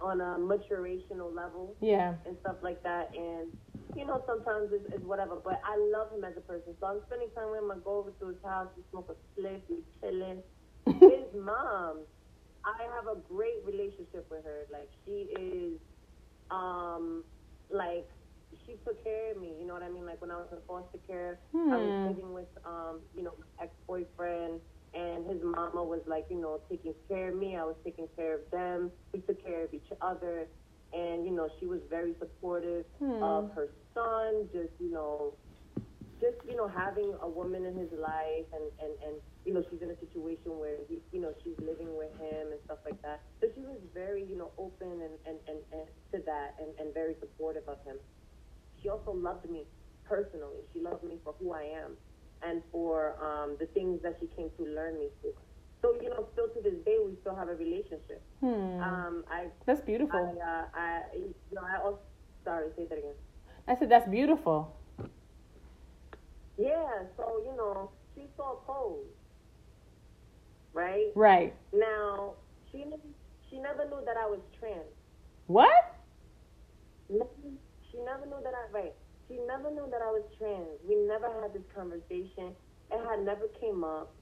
on 0.00 0.20
a 0.20 0.36
maturational 0.38 1.34
level 1.34 1.74
Yeah. 1.80 2.14
and 2.26 2.36
stuff 2.40 2.56
like 2.62 2.82
that. 2.82 3.10
And 3.16 3.48
you 3.96 4.04
know, 4.06 4.22
sometimes 4.26 4.68
it's, 4.72 4.84
it's 4.94 5.04
whatever. 5.04 5.36
But 5.42 5.60
I 5.64 5.76
love 5.96 6.12
him 6.12 6.24
as 6.24 6.36
a 6.36 6.40
person, 6.40 6.74
so 6.80 6.86
I'm 6.86 7.00
spending 7.06 7.28
time 7.36 7.50
with 7.50 7.60
him. 7.60 7.70
I 7.70 7.76
go 7.84 7.98
over 7.98 8.10
to 8.20 8.28
his 8.28 8.36
house, 8.44 8.68
we 8.76 8.82
smoke 8.90 9.08
a 9.10 9.40
spliff, 9.40 9.60
we 9.70 9.78
chilling. 10.00 10.42
his 11.00 11.26
mom, 11.34 12.04
I 12.66 12.84
have 12.94 13.06
a 13.08 13.20
great 13.20 13.64
relationship 13.64 14.28
with 14.30 14.44
her. 14.44 14.66
Like 14.72 14.90
she 15.04 15.30
is, 15.32 15.80
um, 16.50 17.24
like 17.70 18.08
she 18.66 18.76
took 18.86 19.02
care 19.04 19.32
of 19.32 19.38
me. 19.38 19.58
You 19.60 19.66
know 19.66 19.74
what 19.74 19.82
I 19.82 19.90
mean? 19.90 20.06
Like 20.06 20.20
when 20.22 20.30
I 20.32 20.36
was 20.36 20.48
in 20.52 20.60
foster 20.66 20.98
care, 21.06 21.40
I 21.70 21.78
Hmm. 21.78 21.78
was 21.78 21.94
living 22.04 22.32
with, 22.34 22.48
um, 22.64 23.06
you 23.14 23.22
know, 23.22 23.32
my 23.38 23.64
ex-boyfriend. 23.64 24.60
And 24.94 25.26
his 25.30 25.40
mama 25.42 25.84
was 25.84 26.02
like, 26.06 26.26
you 26.30 26.40
know, 26.40 26.60
taking 26.70 26.94
care 27.08 27.30
of 27.32 27.38
me. 27.38 27.56
I 27.56 27.64
was 27.64 27.76
taking 27.84 28.08
care 28.16 28.34
of 28.34 28.42
them. 28.52 28.92
We 29.12 29.20
took 29.22 29.42
care 29.42 29.64
of 29.64 29.74
each 29.74 29.88
other 30.02 30.48
and 30.92 31.26
you 31.26 31.32
know 31.32 31.48
she 31.58 31.66
was 31.66 31.80
very 31.90 32.14
supportive 32.18 32.84
Hmm. 32.98 33.14
of 33.20 33.50
her 33.54 33.68
son 33.94 34.48
just 34.52 34.72
you 34.78 34.90
know 34.90 35.38
just 36.20 36.36
you 36.48 36.56
know 36.56 36.68
having 36.68 37.12
a 37.22 37.28
woman 37.28 37.64
in 37.64 37.76
his 37.76 37.92
life 37.92 38.48
and 38.54 38.66
and 38.82 38.92
and 39.04 39.14
you 39.44 39.52
know 39.52 39.62
she's 39.70 39.82
in 39.82 39.90
a 39.90 39.98
situation 40.00 40.56
where 40.58 40.76
he, 40.88 40.98
you 41.12 41.20
know 41.20 41.32
she's 41.44 41.56
living 41.60 41.96
with 41.96 42.12
him 42.18 42.52
and 42.52 42.60
stuff 42.64 42.78
like 42.84 43.00
that 43.02 43.20
so 43.40 43.48
she 43.54 43.62
was 43.62 43.78
very 43.94 44.24
you 44.24 44.36
know 44.36 44.50
open 44.58 44.90
and 45.04 45.16
and 45.28 45.38
and, 45.48 45.58
and 45.72 45.86
to 46.12 46.18
that 46.24 46.56
and 46.60 46.72
and 46.80 46.94
very 46.94 47.14
supportive 47.20 47.64
of 47.68 47.78
him 47.84 47.96
she 48.80 48.88
also 48.88 49.12
loved 49.12 49.48
me 49.50 49.64
personally 50.08 50.64
she 50.72 50.80
loved 50.80 51.04
me 51.04 51.18
for 51.24 51.34
who 51.38 51.52
i 51.52 51.62
am 51.62 51.92
and 52.42 52.62
for 52.72 53.16
um 53.22 53.56
the 53.60 53.66
things 53.66 54.00
that 54.02 54.16
she 54.20 54.26
came 54.36 54.48
to 54.56 54.64
learn 54.64 54.98
me 54.98 55.08
through 55.20 55.34
so 55.82 55.94
you 56.02 56.08
know 56.08 56.26
still 56.32 56.48
to 56.48 56.60
this 56.62 56.78
day 56.84 56.96
we 57.04 57.14
still 57.20 57.34
have 57.36 57.48
a 57.48 57.54
relationship 57.56 58.22
Hmm. 58.40 58.80
um 58.80 59.24
i 59.30 59.46
That's 59.66 59.80
beautiful. 59.80 60.20
I, 60.20 60.50
uh, 60.50 60.64
I, 60.74 61.00
you 61.16 61.34
know, 61.54 61.62
I 61.64 61.82
also, 61.82 62.00
sorry, 62.44 62.68
say 62.76 62.84
that 62.86 62.98
again. 62.98 63.14
I 63.66 63.74
said 63.74 63.88
that's 63.88 64.06
beautiful. 64.08 64.75
Yeah, 66.58 67.04
so, 67.16 67.42
you 67.44 67.54
know, 67.56 67.90
she 68.14 68.26
saw 68.36 68.56
pose, 68.66 69.06
right? 70.72 71.12
Right. 71.14 71.54
Now, 71.72 72.34
she, 72.70 72.78
never- 72.84 73.14
she 73.50 73.58
never 73.58 73.84
knew 73.84 74.00
that 74.06 74.16
I 74.16 74.26
was 74.26 74.40
trans. 74.58 74.84
What? 75.46 75.70
She 77.08 77.98
never 78.04 78.26
knew 78.26 78.40
that 78.42 78.52
I, 78.54 78.72
right, 78.72 78.94
she 79.28 79.38
never 79.46 79.70
knew 79.70 79.88
that 79.90 80.02
I 80.02 80.10
was 80.10 80.24
trans. 80.38 80.80
We 80.86 80.96
never 80.96 81.28
had 81.42 81.52
this 81.54 81.62
conversation. 81.74 82.54
It 82.90 83.00
had 83.08 83.24
never 83.24 83.48
came 83.60 83.84
up. 83.84 84.14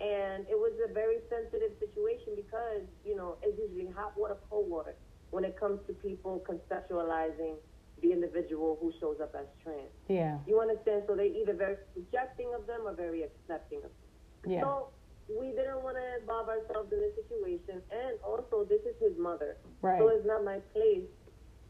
And 0.00 0.46
it 0.48 0.56
was 0.56 0.72
a 0.88 0.92
very 0.92 1.18
sensitive 1.28 1.76
situation 1.78 2.32
because, 2.36 2.88
you 3.04 3.14
know, 3.16 3.36
it's 3.42 3.58
usually 3.58 3.92
hot 3.92 4.12
water, 4.16 4.36
cold 4.48 4.70
water 4.70 4.96
when 5.30 5.44
it 5.44 5.58
comes 5.60 5.80
to 5.86 5.92
people 5.92 6.42
conceptualizing 6.48 7.56
the 8.02 8.12
individual 8.12 8.78
who 8.80 8.92
shows 9.00 9.20
up 9.20 9.34
as 9.38 9.46
trans. 9.62 9.90
Yeah. 10.08 10.38
You 10.46 10.60
understand? 10.60 11.04
So 11.06 11.14
they're 11.14 11.26
either 11.26 11.54
very 11.54 11.76
rejecting 11.96 12.52
of 12.54 12.66
them 12.66 12.82
or 12.86 12.94
very 12.94 13.22
accepting 13.22 13.78
of 13.78 13.90
them. 13.90 14.52
Yeah. 14.52 14.60
So 14.62 14.88
we 15.28 15.48
didn't 15.52 15.82
want 15.82 15.96
to 15.96 16.20
involve 16.20 16.48
ourselves 16.48 16.92
in 16.92 17.00
this 17.00 17.14
situation. 17.14 17.82
And 17.90 18.18
also, 18.24 18.64
this 18.64 18.80
is 18.82 18.96
his 19.00 19.16
mother. 19.18 19.56
Right. 19.82 19.98
So 19.98 20.08
it's 20.08 20.26
not 20.26 20.44
my 20.44 20.58
place 20.72 21.06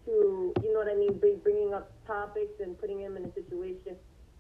to, 0.07 0.53
you 0.63 0.73
know 0.73 0.81
what 0.81 0.89
I 0.89 0.97
mean, 0.97 1.19
be 1.19 1.37
bringing 1.43 1.75
up 1.75 1.93
topics 2.07 2.61
and 2.61 2.79
putting 2.79 3.01
him 3.01 3.17
in 3.17 3.25
a 3.25 3.33
situation, 3.35 3.97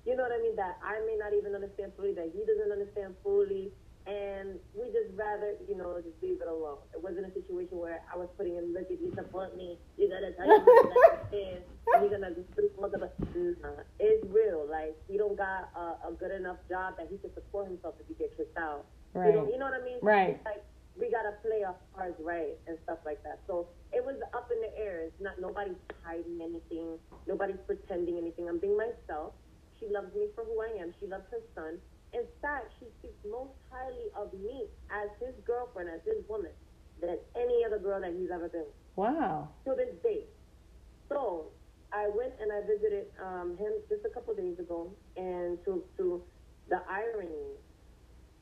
you 0.06 0.16
know 0.16 0.22
what 0.22 0.32
I 0.32 0.40
mean, 0.40 0.56
that 0.56 0.78
I 0.82 1.04
may 1.04 1.16
not 1.18 1.34
even 1.36 1.54
understand 1.54 1.92
fully, 1.96 2.14
that 2.14 2.32
he 2.32 2.40
doesn't 2.46 2.72
understand 2.72 3.14
fully. 3.22 3.70
And 4.10 4.58
we 4.74 4.90
just 4.90 5.14
rather, 5.14 5.54
you 5.70 5.78
know, 5.78 5.94
just 6.02 6.18
leave 6.18 6.42
it 6.42 6.48
alone. 6.50 6.82
It 6.90 6.98
wasn't 6.98 7.30
a 7.30 7.32
situation 7.32 7.78
where 7.78 8.02
I 8.10 8.18
was 8.18 8.26
putting 8.36 8.58
him, 8.58 8.74
look, 8.74 8.90
if 8.90 8.98
you 8.98 9.14
support 9.14 9.54
me, 9.56 9.78
you 9.96 10.10
gotta 10.10 10.34
tell 10.34 10.50
me 10.50 10.58
what 10.66 10.98
I 10.98 11.14
understand. 11.14 11.62
And 11.94 11.98
you're 12.02 12.10
gonna 12.18 12.34
just 12.34 12.50
do 12.58 12.66
all 12.82 12.90
the, 12.90 12.98
nah, 13.62 13.86
it's 14.02 14.26
real. 14.34 14.66
Like, 14.66 14.98
he 15.06 15.14
don't 15.16 15.36
got 15.38 15.70
a, 15.78 16.10
a 16.10 16.12
good 16.18 16.34
enough 16.34 16.58
job 16.68 16.98
that 16.98 17.06
he 17.06 17.18
can 17.22 17.30
support 17.38 17.70
himself 17.70 17.94
if 18.02 18.08
he 18.10 18.14
get 18.18 18.34
kicked 18.36 18.58
out. 18.58 18.82
You 19.14 19.20
know, 19.20 19.26
Right. 19.46 19.52
you 19.54 19.58
know 19.62 19.66
what 19.70 19.78
I 19.78 19.84
mean? 19.86 19.98
Right. 20.02 20.34
It's 20.34 20.44
like 20.44 20.62
we 20.98 21.06
gotta 21.10 21.38
play 21.46 21.62
our 21.62 21.78
cards 21.94 22.18
right 22.18 22.58
and 22.66 22.78
stuff 22.82 22.98
like 23.06 23.22
that. 23.22 23.38
So 23.46 23.68
it 23.94 24.02
was 24.04 24.18
up 24.34 24.50
in 24.50 24.58
the 24.58 24.74
air. 24.74 25.06
It's 25.06 25.20
not 25.22 25.38
nobody's 25.40 25.78
hiding 26.02 26.42
anything. 26.42 26.98
Nobody's 27.30 27.62
pretending 27.66 28.18
anything. 28.18 28.48
I'm 28.48 28.58
being 28.58 28.76
myself. 28.76 29.34
She 29.78 29.86
loves 29.86 30.10
me 30.18 30.26
for 30.34 30.42
who 30.44 30.58
I 30.62 30.82
am. 30.82 30.92
She 30.98 31.06
loves 31.06 31.24
her 31.30 31.38
son. 31.54 31.78
In 32.12 32.26
fact, 32.42 32.72
she 32.78 32.86
speaks 32.98 33.18
most 33.24 33.54
highly 33.70 34.10
of 34.16 34.32
me 34.34 34.66
as 34.90 35.08
his 35.20 35.34
girlfriend, 35.46 35.88
as 35.90 36.00
his 36.04 36.26
woman, 36.28 36.50
than 37.00 37.18
any 37.36 37.64
other 37.64 37.78
girl 37.78 38.00
that 38.00 38.12
he's 38.12 38.30
ever 38.30 38.48
been 38.48 38.66
with. 38.66 38.80
Wow. 38.96 39.48
To 39.64 39.74
this 39.76 39.94
day. 40.02 40.26
So 41.08 41.50
I 41.92 42.08
went 42.14 42.34
and 42.40 42.50
I 42.50 42.60
visited 42.66 43.06
um, 43.22 43.56
him 43.58 43.72
just 43.88 44.04
a 44.04 44.10
couple 44.10 44.34
days 44.34 44.58
ago, 44.58 44.90
and 45.16 45.58
to 45.64 45.82
to 45.98 46.22
the 46.68 46.82
irony, 46.88 47.58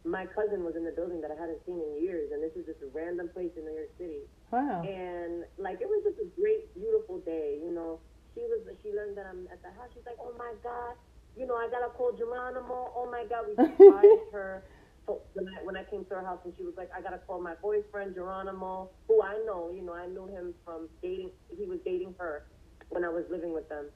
my 0.04 0.26
cousin 0.26 0.64
was 0.64 0.76
in 0.76 0.84
the 0.84 0.92
building 0.92 1.20
that 1.20 1.30
I 1.30 1.36
hadn't 1.36 1.64
seen 1.64 1.80
in 1.80 2.02
years, 2.02 2.32
and 2.32 2.42
this 2.42 2.52
is 2.56 2.64
just 2.66 2.80
a 2.84 2.88
random 2.92 3.28
place 3.32 3.52
in 3.56 3.64
New 3.64 3.72
York 3.72 3.92
City. 3.96 4.24
Wow. 4.50 4.84
And 4.84 5.44
like 5.56 5.80
it 5.80 5.88
was 5.88 6.04
just 6.04 6.20
a 6.20 6.28
great, 6.40 6.72
beautiful 6.74 7.20
day. 7.20 7.60
You 7.60 7.72
know, 7.72 8.00
she 8.34 8.40
was 8.48 8.60
she 8.82 8.92
learned 8.92 9.16
that 9.16 9.26
I'm 9.26 9.48
at 9.52 9.60
the 9.60 9.72
house. 9.76 9.88
She's 9.92 10.04
like, 10.04 10.20
oh 10.20 10.32
my 10.36 10.52
god, 10.62 10.96
you 11.38 11.46
know, 11.46 11.54
I 11.54 11.68
gotta 11.70 11.88
call 11.94 12.10
Geronimo. 12.18 12.90
Oh 12.98 13.08
my 13.10 13.24
god, 13.30 13.46
we 13.46 13.54
surprised 13.70 14.26
her. 14.32 14.64
So 15.06 15.22
when 15.34 15.46
I, 15.46 15.64
when 15.64 15.76
I 15.76 15.84
came 15.84 16.04
to 16.04 16.14
her 16.18 16.24
house 16.26 16.40
and 16.44 16.52
she 16.58 16.64
was 16.64 16.74
like, 16.76 16.90
I 16.96 17.00
gotta 17.00 17.18
call 17.18 17.40
my 17.40 17.54
boyfriend 17.62 18.14
Geronimo, 18.14 18.90
who 19.06 19.22
I 19.22 19.38
know. 19.46 19.70
You 19.70 19.82
know, 19.86 19.94
I 19.94 20.06
knew 20.06 20.26
him 20.26 20.52
from 20.64 20.88
dating. 21.02 21.30
He 21.48 21.64
was 21.66 21.78
dating 21.86 22.14
her 22.18 22.42
when 22.90 23.04
I 23.04 23.08
was 23.08 23.24
living 23.30 23.54
with 23.54 23.68
them. 23.70 23.86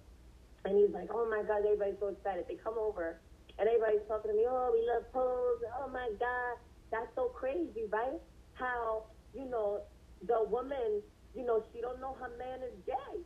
And 0.65 0.79
he's 0.79 0.95
like, 0.95 1.11
oh 1.13 1.27
my 1.29 1.43
god, 1.43 1.67
everybody's 1.67 1.99
so 1.99 2.09
excited. 2.09 2.47
They 2.49 2.57
come 2.63 2.79
over 2.79 3.21
and 3.59 3.69
everybody's 3.69 4.07
talking 4.07 4.31
to 4.31 4.37
me. 4.37 4.47
Oh, 4.49 4.71
we 4.73 4.87
love 4.87 5.11
Pose. 5.13 5.61
Oh 5.83 5.91
my 5.91 6.09
god, 6.19 6.55
that's 6.93 7.11
so 7.17 7.29
crazy, 7.35 7.91
right? 7.91 8.23
How 8.55 9.11
you 9.35 9.51
know 9.51 9.83
the 10.27 10.47
woman, 10.49 11.03
you 11.35 11.45
know, 11.45 11.65
she 11.73 11.81
don't 11.83 12.01
know 12.01 12.15
her 12.21 12.31
man 12.39 12.63
is 12.63 12.79
gay. 12.87 13.19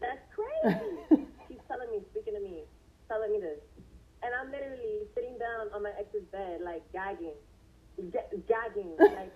That's 0.00 0.22
crazy. 0.34 1.26
She's 1.48 1.62
telling 1.68 1.90
me, 1.90 2.02
speaking 2.10 2.34
to 2.34 2.40
me, 2.42 2.64
telling 3.08 3.32
me 3.32 3.40
this. 3.40 3.60
And 4.22 4.34
I'm 4.34 4.50
literally 4.50 5.06
sitting 5.14 5.38
down 5.38 5.72
on 5.74 5.82
my 5.82 5.92
ex's 5.98 6.26
bed, 6.30 6.60
like 6.62 6.82
gagging, 6.92 7.38
ga- 8.12 8.30
gagging, 8.46 8.94
like, 8.98 9.32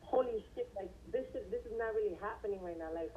holy 0.00 0.44
shit, 0.54 0.70
like, 0.76 0.90
this 1.12 1.26
shit, 1.32 1.50
this 1.50 1.64
is 1.66 1.74
not 1.76 1.94
really 1.94 2.16
happening 2.20 2.60
right 2.62 2.78
now. 2.78 2.92
Like, 2.94 3.10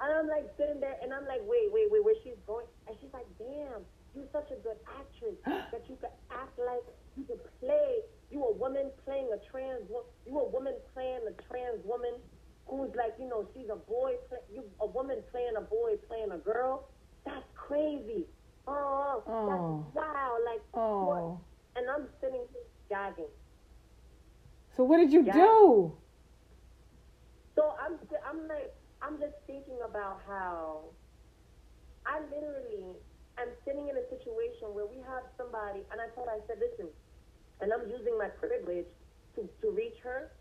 and 0.00 0.12
I'm 0.12 0.28
like 0.28 0.44
sitting 0.60 0.80
there 0.80 0.96
and 1.02 1.12
I'm 1.12 1.24
like, 1.24 1.40
wait, 1.48 1.72
wait, 1.72 1.88
wait, 1.88 2.04
where 2.04 2.14
she's 2.22 2.36
going? 2.46 2.66
And 2.86 2.96
she's 3.00 3.12
like, 3.16 3.26
damn, 3.40 3.80
you're 4.14 4.28
such 4.32 4.52
a 4.52 4.58
good 4.60 4.76
actress 4.84 5.36
that 5.72 5.84
you 5.88 5.96
could 5.96 6.12
act 6.30 6.56
like 6.60 6.84
you 7.16 7.24
could 7.24 7.40
play. 7.60 8.04
You 8.30 8.44
a 8.44 8.52
woman 8.52 8.90
playing 9.04 9.30
a 9.32 9.40
trans 9.50 9.88
woman. 9.88 10.10
You 10.26 10.38
a 10.40 10.48
woman 10.48 10.74
playing 10.92 11.24
a 11.24 11.34
trans 11.48 11.80
woman 11.84 12.20
who's 12.66 12.90
like, 12.96 13.14
you 13.18 13.28
know, 13.28 13.46
she's 13.54 13.70
a 13.70 13.76
boy, 13.76 14.20
play, 14.28 14.42
you 14.52 14.64
a 14.80 14.86
woman 14.86 15.22
playing 15.30 15.56
a 15.56 15.64
boy 15.64 15.96
playing 16.08 16.32
a 16.32 16.38
girl. 16.38 16.88
That's 17.24 17.46
crazy. 17.54 18.26
Oh, 18.66 19.22
Oh. 19.26 19.46
that's 19.48 19.94
wow. 19.94 20.36
Like, 20.44 20.62
Oh. 20.74 21.04
what? 21.04 21.38
And 21.76 21.90
I'm 21.90 22.08
sitting 22.20 22.46
here 22.52 22.66
gagging. 22.88 23.30
So 24.76 24.84
what 24.84 24.98
did 24.98 25.12
you 25.12 25.22
do? 25.24 25.92
So 27.54 27.72
I'm, 27.80 27.96
I'm 28.28 28.48
like, 28.48 28.74
I'm 29.00 29.18
just 29.18 29.36
thinking 29.46 29.78
about 29.84 30.20
how 30.26 30.92
I 32.04 32.20
literally 32.28 32.96
am 33.40 33.48
sitting 33.64 33.88
in 33.88 33.96
a 33.96 34.04
situation 34.12 34.72
where 34.76 34.86
we 34.86 35.00
have 35.04 35.24
somebody, 35.36 35.80
and 35.92 36.00
I 36.00 36.08
told 36.14 36.28
her, 36.28 36.36
I 36.36 36.40
said, 36.46 36.60
listen, 36.60 36.92
and 37.60 37.72
I'm 37.72 37.88
using 37.88 38.16
my 38.18 38.28
privilege 38.28 38.88
to, 39.36 39.48
to 39.62 39.66
reach 39.72 39.96
her 40.04 40.32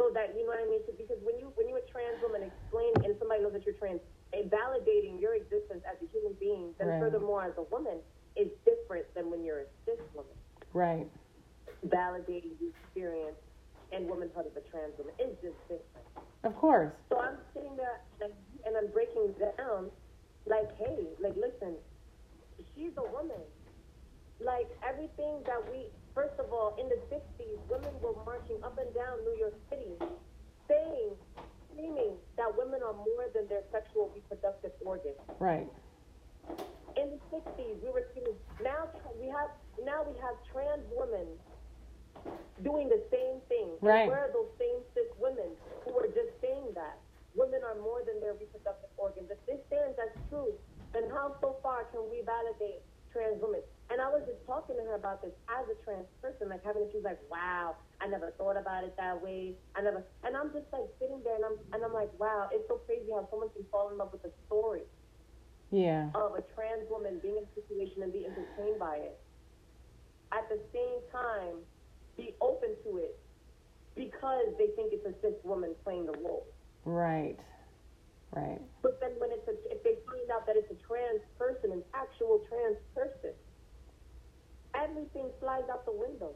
so 0.00 0.08
that, 0.14 0.32
you 0.36 0.44
know 0.48 0.52
what 0.56 0.64
I 0.64 0.68
mean? 0.68 0.80
So, 0.88 0.92
because 0.96 1.20
when 1.20 1.36
you, 1.36 1.52
when 1.56 1.68
you're 1.68 1.84
a 1.84 1.88
trans 1.92 2.20
woman 2.24 2.40
explaining, 2.48 3.04
and 3.04 3.12
somebody 3.20 3.42
knows 3.44 3.52
that 3.52 3.64
you're 3.68 3.76
trans, 3.76 4.00
Eh, 4.32 4.44
validating 4.52 5.18
your 5.20 5.34
existence 5.34 5.82
as 5.88 5.96
a 6.02 6.06
human 6.12 6.34
being, 6.38 6.74
then 6.78 6.88
Right. 6.88 7.00
furthermore 7.00 7.44
as 7.44 7.56
a 7.56 7.62
woman, 7.62 8.02
is 8.36 8.48
different 8.64 9.06
than 9.14 9.30
when 9.30 9.42
you're 9.42 9.60
a 9.60 9.66
cis 9.84 9.98
woman 10.14 10.36
Right. 10.72 11.10
validating 11.86 12.58
the 12.58 12.68
experience 12.68 13.38
and 13.90 14.08
womanhood 14.08 14.46
of 14.46 14.56
a 14.56 14.60
trans 14.60 14.96
woman. 14.98 15.14
is 15.18 15.38
just 15.40 15.56
different. 15.68 16.06
Of 16.44 16.54
course. 16.56 16.92
So 17.08 17.18
I'm 17.18 17.38
sitting 17.54 17.74
there 17.76 18.00
like, 18.20 18.34
and 18.66 18.76
I'm 18.76 18.88
breaking 18.92 19.32
down, 19.34 19.90
like, 20.46 20.70
hey, 20.76 21.08
like, 21.18 21.34
listen, 21.36 21.76
she's 22.74 22.92
a 22.98 23.02
woman. 23.10 23.42
Like 24.40 24.68
everything 24.86 25.42
that 25.46 25.58
we, 25.72 25.90
first 26.14 26.38
of 26.38 26.52
all, 26.52 26.76
in 26.78 26.88
the 26.88 27.00
'60s, 27.10 27.58
women 27.68 27.98
were 28.00 28.14
marching 28.24 28.62
up 28.62 28.78
and 28.78 28.92
down 28.94 29.24
New 29.24 29.34
York 29.34 29.54
City, 29.68 29.98
saying, 30.68 31.16
that 32.36 32.50
women 32.56 32.82
are 32.82 32.94
more 32.94 33.30
than 33.34 33.46
their 33.48 33.62
sexual 33.70 34.10
reproductive 34.14 34.72
organs. 34.84 35.18
Right. 35.38 35.68
In 36.96 37.10
the 37.10 37.20
'60s, 37.30 37.82
we 37.82 37.90
were 37.90 38.06
seeing 38.14 38.34
now 38.62 38.90
we 39.20 39.28
have 39.28 39.50
now 39.84 40.02
we 40.02 40.18
have 40.18 40.34
trans 40.50 40.82
women 40.90 41.26
doing 42.62 42.88
the 42.88 43.02
same 43.10 43.40
thing. 43.48 43.78
And 43.78 43.82
Right. 43.82 44.08
where 44.08 44.26
are 44.26 44.32
those 44.32 44.50
same 44.58 44.82
cis 44.94 45.06
women 45.18 45.56
who 45.84 45.98
are 45.98 46.08
just 46.08 46.40
saying 46.40 46.74
that 46.74 46.98
women 47.34 47.62
are 47.62 47.76
more 47.76 48.02
than 48.02 48.18
their 48.20 48.34
reproductive 48.34 48.90
organs? 48.96 49.30
If 49.30 49.38
this 49.46 49.60
stands 49.66 49.98
as 49.98 50.10
true, 50.28 50.58
then 50.92 51.08
how 51.10 51.36
so 51.40 51.58
far 51.62 51.84
can 51.94 52.10
we 52.10 52.22
validate 52.22 52.82
trans 53.12 53.40
women? 53.40 53.62
And 53.98 54.06
I 54.06 54.14
was 54.14 54.22
just 54.30 54.38
talking 54.46 54.78
to 54.78 54.82
her 54.86 54.94
about 54.94 55.26
this 55.26 55.34
as 55.50 55.66
a 55.66 55.74
trans 55.82 56.06
person, 56.22 56.54
like 56.54 56.62
having, 56.62 56.86
she 56.94 57.02
was 57.02 57.10
like, 57.10 57.18
"Wow, 57.26 57.74
I 57.98 58.06
never 58.06 58.30
thought 58.38 58.54
about 58.54 58.86
it 58.86 58.94
that 58.94 59.18
way. 59.18 59.58
I 59.74 59.82
never." 59.82 60.06
And 60.22 60.38
I'm 60.38 60.54
just 60.54 60.70
like 60.70 60.86
sitting 61.02 61.18
there, 61.26 61.34
and 61.34 61.42
I'm 61.42 61.58
and 61.74 61.82
I'm 61.82 61.90
like, 61.90 62.14
"Wow, 62.14 62.46
it's 62.54 62.62
so 62.70 62.78
crazy 62.86 63.10
how 63.10 63.26
someone 63.26 63.50
can 63.50 63.66
fall 63.74 63.90
in 63.90 63.98
love 63.98 64.14
with 64.14 64.22
a 64.22 64.30
story." 64.46 64.86
Yeah. 65.74 66.14
of 66.14 66.32
a 66.38 66.46
trans 66.54 66.86
woman 66.88 67.18
being 67.20 67.42
in 67.42 67.44
a 67.44 67.52
situation 67.58 68.06
and 68.06 68.12
be 68.12 68.24
entertained 68.24 68.78
by 68.78 69.02
it. 69.02 69.18
At 70.30 70.48
the 70.48 70.62
same 70.72 71.02
time, 71.10 71.66
be 72.16 72.38
open 72.40 72.78
to 72.86 72.98
it 73.02 73.18
because 73.96 74.54
they 74.62 74.70
think 74.78 74.94
it's 74.94 75.04
a 75.04 75.12
cis 75.20 75.34
woman 75.42 75.74
playing 75.82 76.06
the 76.06 76.16
role. 76.22 76.46
Right. 76.86 77.36
Right. 78.30 78.62
But 78.80 79.00
then 79.02 79.18
when 79.18 79.30
it's 79.32 79.48
a, 79.48 79.58
if 79.74 79.82
they 79.82 79.98
find 80.06 80.30
out 80.30 80.46
that 80.46 80.54
it's 80.56 80.70
a 80.70 80.78
trans 80.86 81.20
person, 81.36 81.72
an 81.72 81.82
actual 81.92 82.40
trans 82.48 82.78
person, 82.94 83.34
everything 84.74 85.30
flies 85.40 85.64
out 85.70 85.84
the 85.84 85.92
window. 85.92 86.34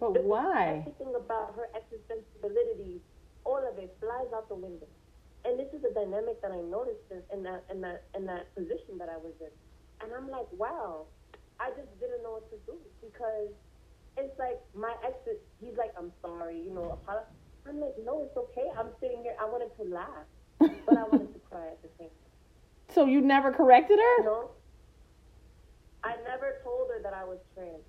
But 0.00 0.24
why? 0.24 0.84
Everything 0.84 1.14
about 1.16 1.54
her 1.56 1.68
existential 1.72 2.36
validity, 2.40 3.00
all 3.44 3.62
of 3.64 3.78
it 3.78 3.96
flies 4.00 4.28
out 4.34 4.48
the 4.48 4.54
window. 4.54 4.88
And 5.44 5.58
this 5.58 5.72
is 5.72 5.84
a 5.84 5.94
dynamic 5.94 6.42
that 6.42 6.50
I 6.50 6.60
noticed 6.60 7.06
in, 7.10 7.22
in 7.32 7.42
that 7.44 7.64
in 7.70 7.80
that 7.80 8.04
in 8.14 8.26
that 8.26 8.54
position 8.54 8.98
that 8.98 9.08
I 9.08 9.16
was 9.16 9.32
in. 9.40 9.52
And 10.02 10.12
I'm 10.12 10.28
like, 10.28 10.46
wow, 10.52 11.06
I 11.60 11.70
just 11.70 11.88
didn't 12.00 12.22
know 12.22 12.42
what 12.42 12.50
to 12.50 12.58
do 12.66 12.76
because 13.00 13.54
it's 14.18 14.38
like 14.38 14.60
my 14.74 14.92
ex 15.06 15.16
he's 15.60 15.76
like, 15.78 15.92
I'm 15.96 16.12
sorry, 16.20 16.60
you 16.60 16.74
know, 16.74 16.98
apologize. 17.00 17.32
I'm 17.68 17.80
like, 17.80 17.94
no, 18.04 18.22
it's 18.22 18.36
okay. 18.36 18.68
I'm 18.78 18.88
sitting 19.00 19.22
here. 19.22 19.34
I 19.40 19.46
wanted 19.46 19.70
to 19.76 19.84
laugh, 19.94 20.26
but 20.58 20.96
I 20.98 21.04
wanted 21.04 21.32
to 21.32 21.40
cry 21.50 21.66
at 21.68 21.82
the 21.82 21.88
same 21.98 22.08
time. 22.08 22.94
So 22.94 23.06
you 23.06 23.20
never 23.20 23.50
corrected 23.52 23.98
her? 23.98 24.24
know, 24.24 24.50
I 26.06 26.14
never 26.22 26.62
told 26.62 26.88
her 26.94 27.02
that 27.02 27.12
I 27.12 27.24
was 27.24 27.38
trans. 27.54 27.82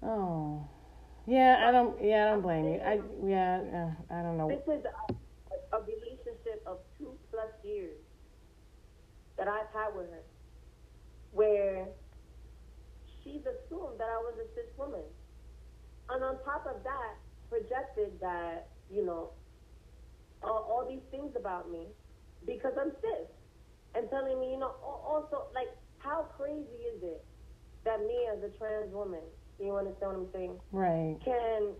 Oh. 0.00 0.64
Yeah, 1.26 1.64
I 1.66 1.72
don't. 1.72 1.98
Yeah, 2.02 2.26
I 2.26 2.30
don't 2.30 2.42
blame 2.42 2.66
you. 2.66 2.80
I 2.80 3.00
yeah, 3.24 3.62
uh, 3.74 4.14
I 4.14 4.22
don't 4.22 4.38
know. 4.38 4.48
This 4.48 4.66
is 4.66 4.84
a, 4.86 5.76
a 5.76 5.80
relationship 5.82 6.62
of 6.66 6.78
two 6.98 7.14
plus 7.30 7.50
years 7.62 7.98
that 9.38 9.46
I've 9.46 9.70
had 9.72 9.94
with 9.94 10.10
her, 10.10 10.22
where 11.30 11.86
she's 13.22 13.42
assumed 13.42 13.98
that 13.98 14.10
I 14.10 14.18
was 14.18 14.34
a 14.38 14.46
cis 14.54 14.70
woman, 14.76 15.06
and 16.10 16.24
on 16.24 16.42
top 16.44 16.66
of 16.66 16.82
that, 16.82 17.14
projected 17.48 18.18
that 18.20 18.68
you 18.90 19.06
know 19.06 19.30
all, 20.42 20.66
all 20.70 20.86
these 20.88 21.06
things 21.12 21.30
about 21.36 21.70
me 21.70 21.86
because 22.46 22.72
I'm 22.80 22.90
cis, 23.00 23.30
and 23.94 24.10
telling 24.10 24.40
me 24.40 24.50
you 24.50 24.58
know 24.58 24.74
also 24.82 25.46
like 25.54 25.68
how 26.02 26.26
crazy 26.36 26.82
is 26.94 27.02
it 27.02 27.24
that 27.84 28.00
me 28.00 28.26
as 28.30 28.42
a 28.42 28.50
trans 28.58 28.92
woman, 28.92 29.22
you 29.58 29.76
understand 29.76 30.12
what 30.12 30.16
I'm 30.16 30.28
saying? 30.32 30.58
Right. 30.72 31.16
can 31.24 31.74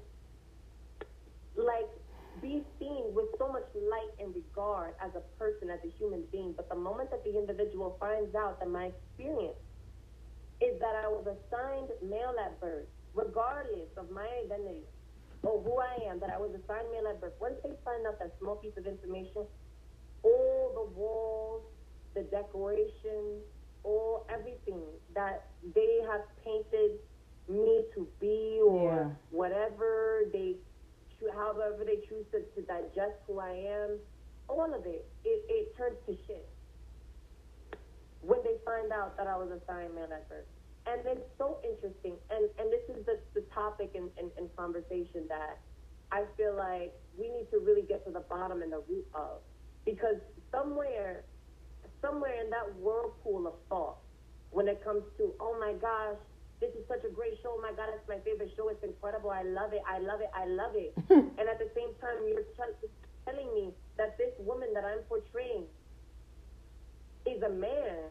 like 1.56 1.90
be 2.40 2.64
seen 2.78 3.12
with 3.12 3.26
so 3.38 3.50
much 3.52 3.66
light 3.74 4.14
and 4.18 4.34
regard 4.34 4.94
as 5.04 5.10
a 5.14 5.20
person, 5.38 5.68
as 5.68 5.80
a 5.84 5.90
human 5.98 6.22
being. 6.32 6.54
But 6.56 6.68
the 6.68 6.76
moment 6.76 7.10
that 7.10 7.22
the 7.24 7.36
individual 7.36 7.96
finds 8.00 8.34
out 8.34 8.58
that 8.60 8.70
my 8.70 8.90
experience 8.90 9.58
is 10.62 10.78
that 10.80 10.94
I 11.04 11.08
was 11.08 11.26
assigned 11.26 11.90
male 12.00 12.34
at 12.40 12.58
birth, 12.60 12.86
regardless 13.14 13.90
of 13.98 14.10
my 14.10 14.26
identity 14.44 14.86
or 15.42 15.60
who 15.60 15.76
I 15.78 16.08
am, 16.08 16.20
that 16.20 16.30
I 16.30 16.38
was 16.38 16.50
assigned 16.54 16.88
male 16.90 17.10
at 17.10 17.20
birth, 17.20 17.34
once 17.40 17.58
they 17.62 17.74
find 17.84 18.06
out 18.06 18.18
that 18.20 18.32
small 18.40 18.56
piece 18.56 18.76
of 18.78 18.86
information, 18.86 19.44
all 20.22 20.70
the 20.72 20.86
walls, 20.98 21.62
the 22.14 22.22
decorations, 22.30 23.42
all 23.84 24.26
everything 24.30 24.82
that 25.14 25.48
they 25.74 25.98
have 26.10 26.22
painted 26.44 26.98
me 27.48 27.84
to 27.94 28.06
be 28.20 28.60
or 28.64 28.92
Yeah. 28.94 29.10
whatever 29.30 30.24
they 30.32 30.56
however 31.36 31.84
they 31.84 31.98
choose 32.08 32.26
to, 32.32 32.40
to 32.54 32.62
digest 32.66 33.14
who 33.28 33.38
I 33.38 33.50
am, 33.52 33.98
all 34.48 34.74
of 34.74 34.84
it, 34.86 35.06
it, 35.24 35.44
it 35.48 35.76
turns 35.76 35.96
to 36.06 36.16
shit 36.26 36.48
when 38.22 38.40
they 38.44 38.56
find 38.64 38.90
out 38.92 39.16
that 39.16 39.26
I 39.28 39.36
was 39.36 39.48
assigned 39.50 39.94
male 39.94 40.10
at 40.12 40.28
birth. 40.28 40.46
and 40.86 41.00
it's 41.06 41.22
so 41.38 41.58
interesting. 41.62 42.14
And 42.30 42.48
and 42.58 42.72
this 42.72 42.82
is 42.96 43.06
the, 43.06 43.18
the 43.34 43.44
topic 43.54 43.92
in, 43.94 44.10
in, 44.18 44.30
in 44.38 44.48
conversation 44.56 45.26
that 45.28 45.58
I 46.10 46.24
feel 46.36 46.54
like 46.56 46.92
we 47.16 47.28
need 47.30 47.46
to 47.52 47.58
really 47.58 47.82
get 47.82 48.04
to 48.06 48.10
the 48.12 48.24
bottom 48.28 48.62
and 48.62 48.72
the 48.72 48.82
root 48.88 49.06
of. 49.14 49.42
Because 49.84 50.16
somewhere 50.50 51.24
somewhere 52.02 52.42
in 52.42 52.50
that 52.50 52.74
whirlpool 52.76 53.46
of 53.46 53.54
thought, 53.68 53.96
when 54.50 54.68
it 54.68 54.84
comes 54.84 55.02
to, 55.16 55.32
oh 55.40 55.56
my 55.58 55.72
gosh, 55.80 56.18
this 56.60 56.70
is 56.74 56.86
such 56.86 57.02
a 57.08 57.10
great 57.10 57.38
show. 57.42 57.56
Oh 57.56 57.62
my 57.62 57.72
God, 57.72 57.88
it's 57.94 58.06
my 58.06 58.18
favorite 58.20 58.52
show. 58.54 58.68
It's 58.68 58.84
incredible. 58.84 59.30
I 59.30 59.42
love 59.42 59.72
it. 59.72 59.82
I 59.88 59.98
love 59.98 60.20
it. 60.20 60.30
I 60.34 60.44
love 60.46 60.74
it. 60.74 60.92
and 61.10 61.46
at 61.48 61.58
the 61.58 61.70
same 61.74 61.90
time, 61.98 62.22
you're 62.28 62.44
telling 63.24 63.54
me 63.54 63.70
that 63.96 64.18
this 64.18 64.30
woman 64.38 64.68
that 64.74 64.84
I'm 64.84 65.02
portraying 65.08 65.64
is 67.24 67.42
a 67.42 67.50
man 67.50 68.10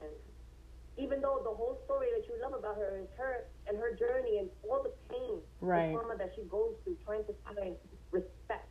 even 0.98 1.22
though 1.22 1.40
the 1.44 1.50
whole 1.50 1.80
story 1.86 2.08
that 2.16 2.28
you 2.28 2.36
love 2.42 2.54
about 2.54 2.76
her 2.76 3.00
is 3.02 3.08
her 3.18 3.46
and 3.68 3.78
her 3.78 3.96
journey 3.96 4.40
and 4.40 4.50
all 4.70 4.84
the 4.84 4.92
pain, 5.10 5.40
right. 5.62 5.92
the 5.92 5.98
trauma 5.98 6.16
that 6.18 6.34
she 6.36 6.44
goes 6.44 6.76
through, 6.84 6.98
trying 7.06 7.24
to 7.26 7.34
find 7.46 7.76
respect. 8.12 8.71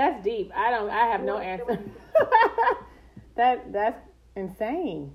That's 0.00 0.24
deep. 0.24 0.50
I 0.56 0.70
don't. 0.70 0.88
I 0.88 1.08
have 1.08 1.22
no 1.24 1.36
answer. 1.36 1.78
that 3.36 3.70
that's 3.70 4.00
insane. 4.34 5.12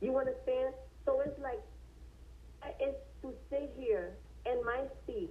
You 0.00 0.18
understand? 0.18 0.74
So 1.04 1.20
it's 1.20 1.38
like 1.40 1.60
it's 2.80 2.98
to 3.22 3.32
sit 3.48 3.72
here 3.78 4.14
in 4.44 4.60
my 4.64 4.80
seat, 5.06 5.30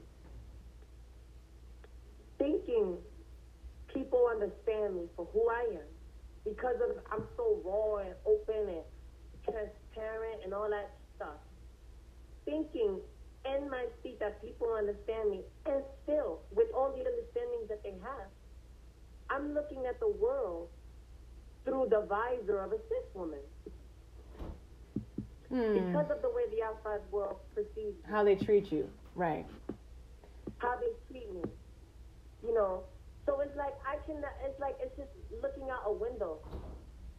thinking 2.40 2.96
people 3.94 4.26
understand 4.32 4.96
me 4.96 5.10
for 5.18 5.28
who 5.34 5.50
I 5.50 5.68
am 5.74 5.90
because 6.46 6.78
of 6.78 6.96
I'm 7.12 7.26
so 7.36 7.60
raw 7.66 7.98
and 7.98 8.16
open 8.26 8.70
and 8.70 8.86
transparent 9.44 10.46
and 10.46 10.54
all 10.54 10.70
that 10.70 10.92
stuff. 11.18 11.44
Thinking 12.46 13.02
in 13.46 13.70
my 13.70 13.86
seat 14.02 14.20
that 14.20 14.42
people 14.42 14.74
understand 14.74 15.30
me, 15.30 15.42
and 15.66 15.84
still, 16.04 16.40
with 16.54 16.68
all 16.74 16.92
the 16.92 17.04
understandings 17.06 17.70
that 17.70 17.84
they 17.84 17.94
have, 18.02 18.30
I'm 19.30 19.54
looking 19.54 19.86
at 19.86 20.00
the 20.00 20.10
world 20.10 20.70
through 21.64 21.88
the 21.90 22.02
visor 22.02 22.60
of 22.60 22.72
a 22.72 22.78
cis 22.78 23.06
woman. 23.14 23.40
Hmm. 25.50 25.74
Because 25.74 26.12
of 26.12 26.22
the 26.22 26.30
way 26.30 26.44
the 26.52 26.64
outside 26.64 27.02
world 27.12 27.38
perceives 27.54 27.98
How 28.10 28.24
they 28.24 28.36
treat 28.36 28.72
you, 28.72 28.90
right. 29.16 29.46
How 30.58 30.76
they 30.78 30.92
treat 31.12 31.32
me. 31.34 31.44
You 32.46 32.54
know, 32.54 32.84
so 33.26 33.40
it's 33.40 33.56
like 33.56 33.74
I 33.88 33.98
can. 34.06 34.18
It's 34.44 34.60
like 34.60 34.76
it's 34.80 34.96
just 34.98 35.10
looking 35.42 35.70
out 35.70 35.82
a 35.86 35.92
window, 35.92 36.40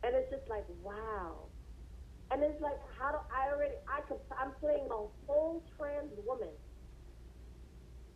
and 0.02 0.14
it's 0.14 0.30
just 0.30 0.48
like 0.48 0.64
wow. 0.82 1.34
And 2.30 2.42
it's 2.42 2.60
like 2.60 2.78
how 2.98 3.12
do 3.12 3.18
I 3.30 3.52
already? 3.52 3.74
I 3.86 4.00
could. 4.02 4.18
I'm 4.38 4.52
playing 4.60 4.88
a 4.90 5.06
whole 5.26 5.62
trans 5.78 6.10
woman 6.26 6.48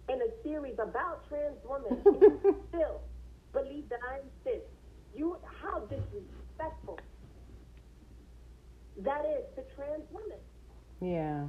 in 0.08 0.20
a 0.20 0.30
series 0.42 0.74
about 0.74 1.28
trans 1.28 1.58
women. 1.64 2.02
you 2.04 2.56
still 2.68 3.00
believe 3.52 3.88
that 3.88 4.00
I'm 4.10 4.26
cis. 4.44 4.62
You 5.14 5.36
how 5.62 5.80
disrespectful 5.80 6.98
that 9.04 9.24
is 9.24 9.44
to 9.56 9.62
trans 9.74 10.04
women. 10.10 10.38
Yeah. 11.00 11.46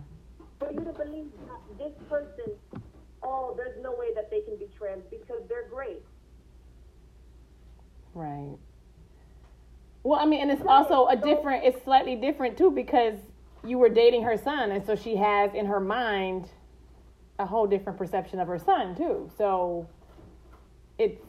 For 0.60 0.72
you 0.72 0.80
to 0.80 0.94
believe 0.94 1.32
that 1.48 1.77
this 1.77 1.94
person, 2.10 2.53
oh, 3.24 3.53
there's 3.58 3.82
no 3.82 3.91
way 3.91 4.13
that 4.15 4.30
they 4.30 4.41
can 4.41 4.58
be 4.58 4.68
trans 4.77 5.03
because 5.10 5.41
they're 5.50 5.68
great. 5.70 6.03
Right. 8.13 8.58
Well, 10.03 10.20
I 10.20 10.25
mean, 10.25 10.41
and 10.41 10.51
it's 10.51 10.63
also 10.67 11.08
a 11.08 11.15
different, 11.15 11.63
it's 11.63 11.84
slightly 11.84 12.15
different 12.15 12.58
too 12.58 12.72
because 12.72 13.15
you 13.63 13.77
were 13.77 13.90
dating 13.90 14.24
her 14.24 14.37
son, 14.37 14.72
and 14.72 14.83
so 14.85 14.96
she 14.96 15.16
has 15.16 15.53
in 15.53 15.66
her 15.68 15.79
mind 15.79 16.50
a 17.37 17.46
whole 17.46 17.68
different 17.68 17.98
perception 17.98 18.40
of 18.40 18.48
her 18.48 18.57
son 18.57 18.96
too. 18.96 19.29
So 19.37 19.87
it's 20.98 21.22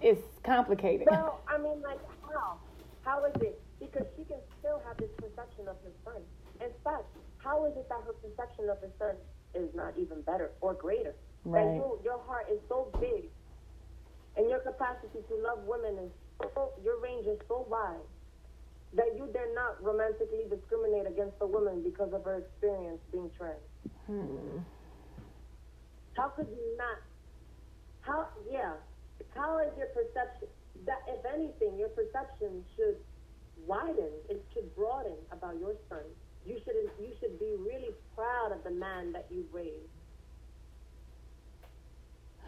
it's 0.00 0.22
complicated. 0.44 1.08
Well, 1.10 1.40
I 1.48 1.58
mean, 1.58 1.82
like 1.82 1.98
how? 2.22 2.58
How 3.02 3.24
is 3.24 3.42
it? 3.42 3.60
Because 3.80 4.06
she 4.16 4.24
can 4.24 4.38
still 4.60 4.80
have 4.86 4.96
this 4.98 5.10
perception 5.16 5.66
of 5.66 5.76
her 5.82 5.92
son. 6.04 6.22
In 6.60 6.70
fact, 6.84 7.04
how 7.38 7.66
is 7.66 7.76
it 7.76 7.88
that 7.88 8.02
her 8.06 8.12
perception 8.12 8.70
of 8.70 8.78
her 8.80 8.90
son 8.98 9.16
is 9.54 9.74
not 9.74 9.94
even 9.98 10.20
better 10.22 10.52
or 10.60 10.74
greater? 10.74 11.14
Right. 11.44 11.64
That 11.64 11.74
you, 11.74 11.98
your 12.04 12.20
heart 12.26 12.46
is 12.52 12.60
so 12.68 12.88
big, 13.00 13.24
and 14.36 14.48
your 14.48 14.60
capacity 14.60 15.18
to 15.28 15.34
love 15.42 15.60
women 15.66 15.98
is 15.98 16.12
so, 16.54 16.70
your 16.84 17.00
range 17.00 17.26
is 17.26 17.38
so 17.48 17.66
wide 17.68 17.98
that 18.94 19.14
you 19.16 19.28
dare 19.32 19.54
not 19.54 19.82
romantically 19.82 20.44
discriminate 20.50 21.06
against 21.06 21.36
a 21.40 21.46
woman 21.46 21.82
because 21.82 22.12
of 22.12 22.24
her 22.24 22.38
experience 22.38 22.98
being 23.12 23.30
trans. 23.38 23.62
Hmm. 24.06 24.58
How 26.16 26.28
could 26.28 26.48
you 26.50 26.76
not? 26.76 26.98
How, 28.02 28.26
yeah, 28.50 28.72
how 29.34 29.58
is 29.58 29.70
your 29.78 29.86
perception? 29.94 30.48
That 30.86 31.02
if 31.06 31.24
anything, 31.24 31.78
your 31.78 31.90
perception 31.90 32.64
should 32.74 32.96
widen. 33.66 34.10
It 34.28 34.44
should 34.52 34.74
broaden 34.74 35.16
about 35.30 35.54
your 35.60 35.74
son. 35.88 36.02
You 36.46 36.58
should 36.64 36.74
you 36.98 37.12
should 37.20 37.38
be 37.38 37.54
really 37.58 37.94
proud 38.16 38.52
of 38.52 38.64
the 38.64 38.70
man 38.70 39.12
that 39.12 39.26
you 39.30 39.44
raised. 39.52 39.94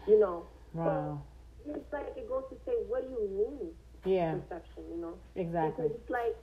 You 0.07 0.19
know. 0.19 0.45
Wow. 0.73 1.21
So 1.65 1.73
it's 1.75 1.93
like 1.93 2.17
it 2.17 2.27
goes 2.27 2.43
to 2.49 2.57
say, 2.65 2.73
what 2.87 3.03
do 3.03 3.09
you 3.09 3.29
mean? 3.29 3.71
Yeah. 4.05 4.35
perception, 4.35 4.83
you 4.91 5.01
know? 5.01 5.13
Exactly. 5.35 5.87
Because 5.87 5.99
it's 5.99 6.09
like 6.09 6.35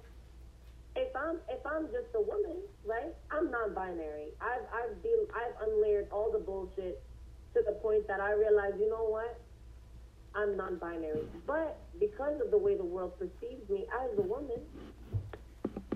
if 0.97 1.15
I'm 1.15 1.37
if 1.49 1.65
I'm 1.65 1.87
just 1.87 2.11
a 2.15 2.21
woman, 2.21 2.57
right? 2.85 3.15
I'm 3.31 3.51
non-binary. 3.51 4.35
I've 4.41 4.67
I've 4.75 5.03
deal 5.03 5.27
I've 5.35 5.69
unlayered 5.69 6.07
all 6.13 6.31
the 6.33 6.39
bullshit 6.39 7.03
to 7.55 7.63
the 7.67 7.73
point 7.73 8.07
that 8.09 8.21
I 8.21 8.33
realize, 8.33 8.73
you 8.79 8.89
know 8.89 9.05
what? 9.05 9.41
I'm 10.35 10.57
non-binary. 10.57 11.27
But 11.47 11.79
because 11.99 12.41
of 12.41 12.51
the 12.51 12.59
way 12.59 12.77
the 12.77 12.85
world 12.85 13.19
perceives 13.19 13.69
me 13.69 13.87
as 14.03 14.19
a 14.19 14.23
woman, 14.23 14.61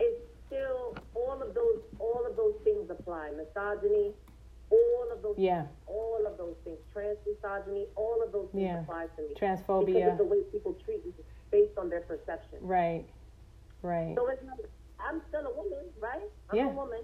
it's 0.00 0.20
still 0.46 0.96
all 1.14 1.40
of 1.40 1.55
those 1.55 1.81
all 1.98 2.24
of 2.29 2.37
those 2.37 2.55
things 2.64 2.90
apply. 2.90 3.31
Misogyny, 3.37 4.12
all 4.70 5.09
of 5.12 5.22
those 5.22 5.37
yeah. 5.38 5.66
all 5.87 6.24
of 6.27 6.38
those 6.38 6.57
things. 6.64 6.79
Trans 6.92 7.18
misogyny, 7.27 7.87
all 7.96 8.22
of 8.24 8.33
those 8.33 8.48
things 8.53 8.64
yeah. 8.64 8.81
apply 8.81 9.07
to 9.16 9.22
me. 9.22 9.35
Transphobia. 9.40 9.87
Because 9.87 10.12
of 10.12 10.18
the 10.18 10.24
way 10.24 10.42
people 10.50 10.77
treat 10.85 11.05
me 11.05 11.12
based 11.55 11.79
on 11.79 11.88
their 11.88 12.01
perception. 12.01 12.59
Right. 12.61 13.05
Right. 13.83 14.14
So 14.17 14.27
it's 14.27 14.43
like 14.43 14.67
I'm 14.99 15.23
still 15.29 15.47
a 15.47 15.55
woman, 15.55 15.87
right? 16.01 16.27
I'm 16.51 16.57
yeah. 16.57 16.67
a 16.67 16.75
woman. 16.75 17.03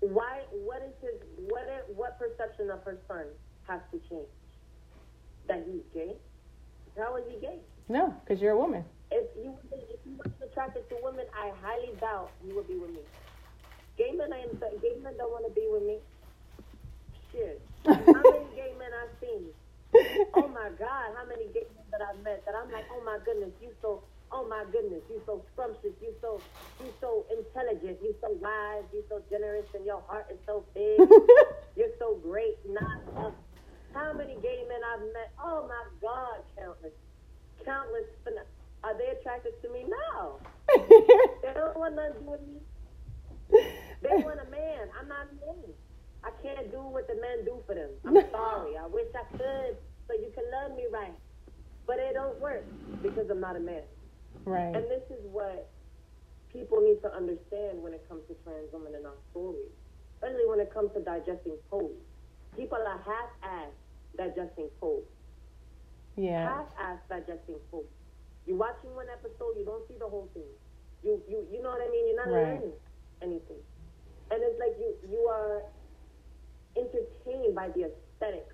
Why? 0.00 0.40
What 0.64 0.80
is 0.80 0.94
his? 1.02 1.20
What? 1.36 1.68
What 1.94 2.18
perception 2.18 2.70
of 2.70 2.82
her 2.84 2.96
son 3.06 3.26
has 3.68 3.80
to 3.92 3.98
change? 4.08 4.32
That 5.48 5.66
he's 5.68 5.84
gay? 5.92 6.16
How 6.96 7.16
is 7.16 7.24
he 7.28 7.38
gay? 7.38 7.58
No, 7.88 8.14
because 8.24 8.40
you're 8.40 8.52
a 8.52 8.58
woman. 8.58 8.84
If 9.10 9.28
you 9.36 9.54
if 9.72 10.00
you 10.06 10.16
wasn't 10.16 10.42
attracted 10.50 10.88
to 10.88 10.96
women, 11.02 11.26
I 11.36 11.52
highly 11.62 11.92
doubt 12.00 12.30
you 12.46 12.54
would 12.56 12.68
be 12.68 12.76
with 12.76 12.90
me. 12.90 13.04
Gay 13.98 14.12
men, 14.12 14.32
I 14.32 14.40
am. 14.40 14.56
Gay 14.80 14.96
men 15.02 15.14
don't 15.18 15.30
want 15.30 15.44
to 15.44 15.52
be 15.52 15.66
with 15.68 15.82
me. 15.82 15.98
Shit. 17.32 17.60
How 17.84 17.92
many 17.92 18.46
gay 18.56 18.72
men 18.78 18.90
I've 18.96 19.12
seen? 19.20 19.52
Oh 20.34 20.48
my 20.48 20.68
God, 20.78 21.16
how 21.16 21.24
many 21.28 21.46
gay 21.54 21.64
men 21.72 21.86
that 21.92 22.02
I've 22.02 22.20
met 22.22 22.44
that 22.44 22.54
I'm 22.54 22.70
like, 22.70 22.84
oh 22.92 23.02
my 23.16 23.24
goodness, 23.24 23.52
you 23.62 23.70
so, 23.80 24.02
oh 24.32 24.46
my 24.48 24.64
goodness, 24.72 25.02
you 25.08 25.20
so 25.24 25.42
scrumptious, 25.52 25.96
you 26.02 26.12
so, 26.20 26.40
you 26.80 26.92
so 27.00 27.24
intelligent, 27.30 27.98
you 28.02 28.14
so 28.20 28.28
wise, 28.40 28.84
you 28.92 29.02
so 29.08 29.22
generous, 29.30 29.66
and 29.74 29.84
your 29.84 30.02
heart 30.06 30.26
is 30.30 30.38
so 30.46 30.64
big. 30.74 30.98
You're 31.76 31.96
so 31.98 32.16
great. 32.22 32.56
Not 32.68 33.00
uh, 33.16 33.30
how 33.94 34.12
many 34.12 34.36
gay 34.42 34.64
men 34.68 34.80
I've 34.84 35.00
met? 35.12 35.32
Oh 35.42 35.68
my 35.68 35.84
God, 36.00 36.40
countless, 36.56 36.92
countless. 37.64 38.04
Are 38.84 38.96
they 38.96 39.18
attracted 39.18 39.60
to 39.62 39.68
me? 39.70 39.84
No. 39.88 40.38
they 41.42 41.52
don't 41.54 41.76
want 41.76 41.96
nothing 41.96 42.12
to 42.12 42.20
do 42.20 42.30
with 42.30 42.40
me. 42.42 42.60
They 44.02 44.22
want 44.22 44.40
a 44.40 44.50
man. 44.50 44.88
I'm 45.00 45.08
not 45.08 45.28
a 45.32 45.46
man. 45.46 45.72
I 46.22 46.30
can't 46.42 46.70
do 46.70 46.78
what 46.78 47.08
the 47.08 47.14
men 47.14 47.44
do 47.44 47.58
for 47.66 47.74
them. 47.74 47.90
I'm 48.04 48.30
sorry. 48.30 48.76
I 48.76 48.86
wish 48.86 49.08
I 49.14 49.24
could 49.36 49.76
so 50.06 50.14
you 50.14 50.30
can 50.34 50.44
love 50.52 50.76
me 50.76 50.84
right. 50.92 51.14
But 51.86 51.98
it 51.98 52.14
don't 52.14 52.38
work 52.40 52.64
because 53.02 53.30
I'm 53.30 53.40
not 53.40 53.56
a 53.56 53.60
man. 53.60 53.82
Right. 54.44 54.74
And 54.74 54.84
this 54.90 55.06
is 55.10 55.22
what 55.30 55.70
people 56.52 56.80
need 56.82 57.00
to 57.02 57.14
understand 57.14 57.82
when 57.82 57.94
it 57.94 58.02
comes 58.08 58.22
to 58.28 58.34
trans 58.42 58.72
women 58.72 58.94
in 58.98 59.06
our 59.06 59.18
stories, 59.30 59.70
especially 60.16 60.46
when 60.46 60.58
it 60.58 60.74
comes 60.74 60.90
to 60.94 61.00
digesting 61.00 61.56
pose. 61.70 61.94
People 62.56 62.78
are 62.78 62.98
half-assed 63.06 63.78
digesting 64.18 64.68
pose. 64.80 65.06
Yeah. 66.16 66.42
Half-assed 66.42 67.06
digesting 67.08 67.62
pose. 67.70 67.86
You're 68.46 68.56
watching 68.58 68.94
one 68.94 69.06
episode, 69.12 69.54
you 69.58 69.64
don't 69.64 69.86
see 69.86 69.94
the 69.98 70.08
whole 70.08 70.28
thing. 70.34 70.50
You 71.04 71.22
you 71.28 71.46
you 71.52 71.62
know 71.62 71.70
what 71.70 71.82
I 71.82 71.90
mean? 71.90 72.08
You're 72.08 72.15
not 72.26 72.34
right. 72.34 72.60
learning 72.60 72.72
anything. 73.22 73.62
And 74.30 74.42
it's 74.42 74.58
like 74.58 74.74
you 74.78 74.94
you 75.10 75.20
are 75.30 75.62
entertained 76.76 77.54
by 77.54 77.68
the 77.68 77.90
aesthetic 77.90 78.48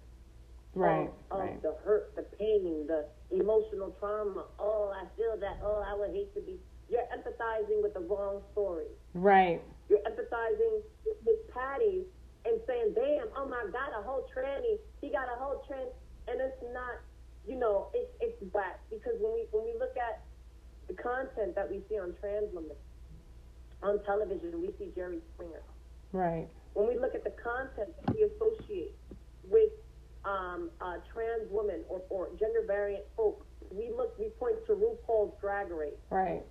right, 0.74 1.10
of, 1.30 1.40
right. 1.40 1.62
the 1.62 1.74
hurt, 1.84 2.14
the 2.16 2.22
pain, 2.38 2.86
the 2.86 3.06
emotional 3.30 3.94
trauma. 3.98 4.44
Oh, 4.58 4.92
I 4.94 5.04
feel 5.16 5.36
that. 5.40 5.58
Oh, 5.62 5.82
I 5.86 5.94
would 5.98 6.10
hate 6.10 6.34
to 6.34 6.40
be. 6.40 6.58
You're 6.88 7.08
empathizing 7.08 7.82
with 7.82 7.94
the 7.94 8.00
wrong 8.00 8.42
story. 8.52 8.92
Right. 9.14 9.60
You're 9.88 10.00
empathizing 10.00 10.82
with 11.24 11.48
Patty 11.52 12.04
and 12.44 12.60
saying, 12.66 12.92
"Damn, 12.94 13.28
oh 13.36 13.48
my 13.48 13.64
God, 13.72 13.96
a 13.98 14.02
whole 14.02 14.28
tranny. 14.34 14.78
He 15.00 15.10
got 15.10 15.28
a 15.28 15.38
whole 15.38 15.64
trans," 15.66 15.90
and 16.28 16.40
it's 16.40 16.62
not. 16.72 17.00
You 17.46 17.56
know, 17.58 17.88
it's 17.92 18.10
it's 18.20 18.54
whack 18.54 18.78
because 18.88 19.14
when 19.18 19.34
we 19.34 19.46
when 19.50 19.64
we 19.64 19.74
look 19.78 19.96
at 19.96 20.22
the 20.86 20.94
content 20.94 21.56
that 21.56 21.68
we 21.68 21.82
see 21.88 21.98
on 21.98 22.14
trans 22.20 22.52
women 22.52 22.76
on 23.82 24.02
television, 24.04 24.60
we 24.60 24.70
see 24.78 24.92
Jerry 24.94 25.18
Springer. 25.34 25.62
Right. 26.12 26.48
When 26.74 26.88
we 26.88 26.98
look 26.98 27.14
at 27.14 27.24
the 27.24 27.34
content 27.42 27.90
that 28.04 28.14
we 28.14 28.22
associate 28.22 28.94
with 29.48 29.70
um, 30.24 30.70
uh, 30.80 30.96
trans 31.12 31.50
women 31.50 31.82
or, 31.88 32.02
or 32.08 32.28
gender 32.38 32.64
variant 32.66 33.04
folk, 33.16 33.44
we 33.70 33.90
look 33.90 34.18
we 34.18 34.28
point 34.38 34.56
to 34.66 34.72
RuPaul's 34.72 35.34
Drag 35.40 35.70
Race. 35.70 35.92
Right. 36.10 36.42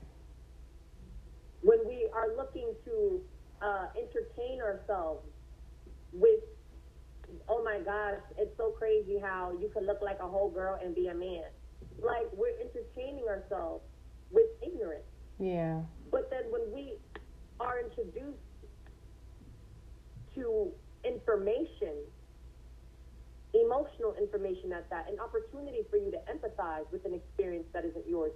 When 1.61 1.79
we 1.87 2.09
are 2.13 2.35
looking 2.35 2.73
to 2.85 3.21
uh, 3.61 3.87
entertain 3.95 4.61
ourselves 4.61 5.25
with, 6.11 6.41
oh 7.47 7.63
my 7.63 7.79
gosh, 7.79 8.19
it's 8.37 8.55
so 8.57 8.71
crazy 8.71 9.19
how 9.21 9.53
you 9.59 9.69
can 9.69 9.85
look 9.85 10.01
like 10.01 10.17
a 10.19 10.27
whole 10.27 10.49
girl 10.49 10.79
and 10.83 10.95
be 10.95 11.07
a 11.07 11.13
man. 11.13 11.43
Like 12.01 12.27
we're 12.33 12.59
entertaining 12.59 13.25
ourselves 13.27 13.83
with 14.31 14.47
ignorance. 14.65 15.05
Yeah. 15.39 15.81
But 16.11 16.29
then 16.29 16.43
when 16.49 16.71
we 16.73 16.95
are 17.61 17.79
introduced 17.79 18.41
to 20.35 20.71
information, 21.05 21.93
emotional 23.53 24.15
information 24.19 24.73
at 24.73 24.89
that, 24.89 25.09
an 25.09 25.19
opportunity 25.19 25.85
for 25.89 25.97
you 25.97 26.09
to 26.11 26.17
empathize 26.25 26.89
with 26.91 27.05
an 27.05 27.13
experience 27.13 27.65
that 27.73 27.85
isn't 27.85 28.07
yours. 28.07 28.31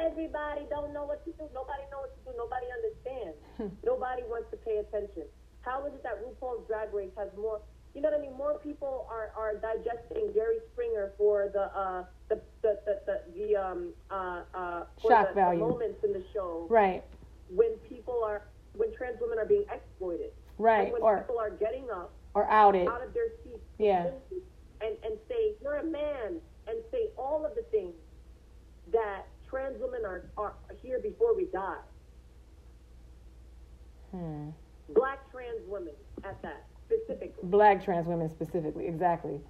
Everybody 0.00 0.64
don't 0.70 0.94
know 0.94 1.04
what 1.04 1.22
to 1.26 1.32
do. 1.32 1.44
Nobody 1.52 1.84
knows 1.92 2.08
what 2.08 2.24
to 2.24 2.32
do. 2.32 2.38
Nobody 2.38 2.66
understands. 2.72 3.36
Nobody 3.84 4.22
wants 4.24 4.48
to 4.50 4.56
pay 4.56 4.78
attention. 4.78 5.24
How 5.60 5.84
is 5.86 5.92
it 5.92 6.02
that 6.02 6.16
RuPaul's 6.24 6.66
Drag 6.66 6.94
Race 6.94 7.12
has 7.18 7.28
more? 7.36 7.60
You 7.94 8.00
know 8.00 8.08
what 8.08 8.18
I 8.18 8.22
mean? 8.22 8.32
More 8.36 8.58
people 8.58 9.06
are, 9.10 9.30
are 9.36 9.54
digesting 9.56 10.32
Jerry 10.32 10.58
Springer 10.72 11.12
for 11.18 11.50
the 11.52 11.68
uh, 11.76 12.04
the 12.30 12.40
the 12.62 12.78
the, 12.86 13.00
the, 13.04 13.20
the 13.36 13.56
um 13.56 13.92
uh, 14.10 14.40
uh 14.54 14.84
for 15.02 15.10
Shock 15.10 15.28
the, 15.28 15.34
value. 15.34 15.60
the 15.60 15.66
moments 15.68 15.98
in 16.02 16.12
the 16.14 16.24
show 16.32 16.66
Right. 16.70 17.04
when 17.50 17.72
people 17.86 18.22
are 18.24 18.42
when 18.74 18.92
trans 18.94 19.18
women 19.20 19.38
are 19.38 19.46
being 19.46 19.64
exploited. 19.72 20.30
Right. 20.58 20.84
And 20.84 20.92
when 20.92 21.02
Or 21.02 21.18
people 21.18 21.38
are 21.38 21.50
getting 21.50 21.90
up 21.90 22.12
or 22.34 22.46
outed. 22.50 22.88
out 22.88 23.02
of 23.02 23.12
their 23.14 23.28
seats 23.44 23.64
Yeah. 23.78 24.10
and, 24.80 24.96
and 25.04 25.14
say, 25.28 25.54
You're 25.62 25.76
a 25.76 25.84
man 25.84 26.40
and 26.66 26.78
say 26.90 27.08
all 27.16 27.44
of 27.44 27.54
the 27.54 27.62
things 27.70 27.94
that 28.92 29.26
trans 29.48 29.76
women 29.80 30.02
are, 30.04 30.24
are 30.36 30.54
here 30.82 30.98
before 31.00 31.34
we 31.36 31.46
die. 31.46 31.76
Hmm. 34.10 34.50
Black 34.90 35.30
trans 35.30 35.60
women 35.68 35.94
at 36.24 36.40
that 36.42 36.64
specifically. 36.86 37.48
Black 37.48 37.84
trans 37.84 38.06
women 38.06 38.28
specifically. 38.30 38.86
Exactly. 38.86 39.40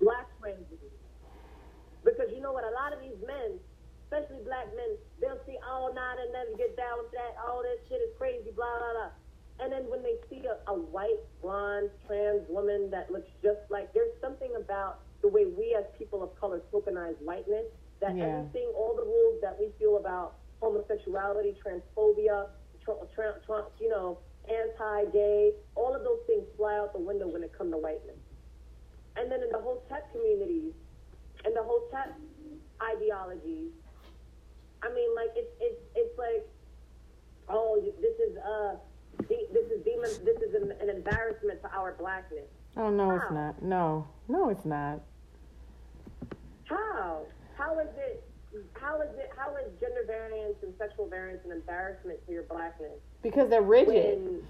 Black 0.00 0.26
trans 0.40 0.64
women. 0.70 0.90
Because 2.04 2.28
you 2.34 2.40
know 2.40 2.52
what, 2.52 2.64
a 2.64 2.70
lot 2.74 2.92
of 2.92 3.00
these 3.00 3.18
men, 3.26 3.58
especially 4.04 4.42
black 4.44 4.66
men, 4.74 4.96
see, 5.46 5.56
oh 5.66 5.92
nah, 5.94 6.16
they 6.16 6.30
never 6.32 6.56
get 6.56 6.76
down 6.76 6.98
with 7.02 7.12
that, 7.12 7.36
all 7.44 7.62
that 7.62 7.78
shit 7.88 8.00
is 8.00 8.12
crazy, 8.16 8.50
blah 8.54 8.66
blah 8.78 8.92
blah. 8.92 9.12
And 9.60 9.72
then 9.72 9.90
when 9.90 10.02
they 10.02 10.14
see 10.30 10.46
a, 10.46 10.56
a 10.70 10.74
white, 10.74 11.18
blonde, 11.42 11.90
trans 12.06 12.46
woman 12.48 12.90
that 12.90 13.10
looks 13.10 13.28
just 13.42 13.58
like, 13.70 13.92
there's 13.92 14.14
something 14.20 14.54
about 14.56 15.00
the 15.20 15.28
way 15.28 15.46
we 15.46 15.74
as 15.76 15.84
people 15.98 16.22
of 16.22 16.30
color 16.38 16.62
tokenize 16.72 17.18
whiteness 17.20 17.66
that 18.00 18.16
Yeah. 18.16 18.38
everything, 18.46 18.70
all 18.78 18.94
the 18.94 19.02
rules 19.02 19.40
that 19.42 19.58
we 19.58 19.70
feel 19.78 19.96
about 19.98 20.36
homosexuality, 20.62 21.56
transphobia, 21.58 22.46
tr- 22.84 23.02
tra- 23.14 23.40
tra- 23.44 23.66
you 23.80 23.88
know, 23.88 24.18
anti-gay, 24.48 25.52
all 25.74 25.94
of 25.94 26.04
those 26.04 26.20
things 26.28 26.44
fly 26.56 26.78
out 26.78 26.92
the 26.92 27.00
window 27.00 27.26
when 27.26 27.42
it 27.42 27.52
comes 27.58 27.72
to 27.72 27.78
whiteness. 27.78 28.16
And 29.16 29.30
then 29.30 29.42
in 29.42 29.50
the 29.50 29.58
whole 29.58 29.82
tech 29.88 30.12
communities 30.12 30.72
and 31.44 31.54
the 31.56 31.62
whole 31.64 31.82
tech 31.90 32.14
ideologies, 32.80 33.72
I 34.82 34.92
mean, 34.94 35.14
like 35.14 35.30
it's 35.34 35.52
it's 35.60 35.80
it's 35.94 36.18
like, 36.18 36.46
oh, 37.48 37.80
this 38.00 38.16
is 38.18 38.36
uh, 38.38 38.76
de- 39.28 39.48
this 39.52 39.70
is 39.70 39.84
demon, 39.84 40.10
this 40.24 40.40
is 40.42 40.54
an, 40.54 40.72
an 40.80 40.88
embarrassment 40.94 41.60
to 41.62 41.70
our 41.74 41.94
blackness. 41.98 42.46
Oh 42.76 42.90
no, 42.90 43.10
it's 43.10 43.30
not. 43.30 43.62
No. 43.62 44.06
No, 44.28 44.50
it's 44.50 44.64
not. 44.64 45.00
How? 46.64 47.22
How 47.56 47.78
is 47.80 47.88
it? 47.96 48.22
How 48.74 49.00
is 49.00 49.10
it? 49.18 49.30
How 49.36 49.56
is 49.56 49.66
gender 49.80 50.04
variance 50.06 50.56
and 50.62 50.72
sexual 50.78 51.08
variance 51.08 51.44
an 51.44 51.52
embarrassment 51.52 52.24
to 52.26 52.32
your 52.32 52.44
blackness? 52.44 52.98
Because 53.22 53.50
they're 53.50 53.62
rigid. 53.62 54.20
When, 54.20 54.42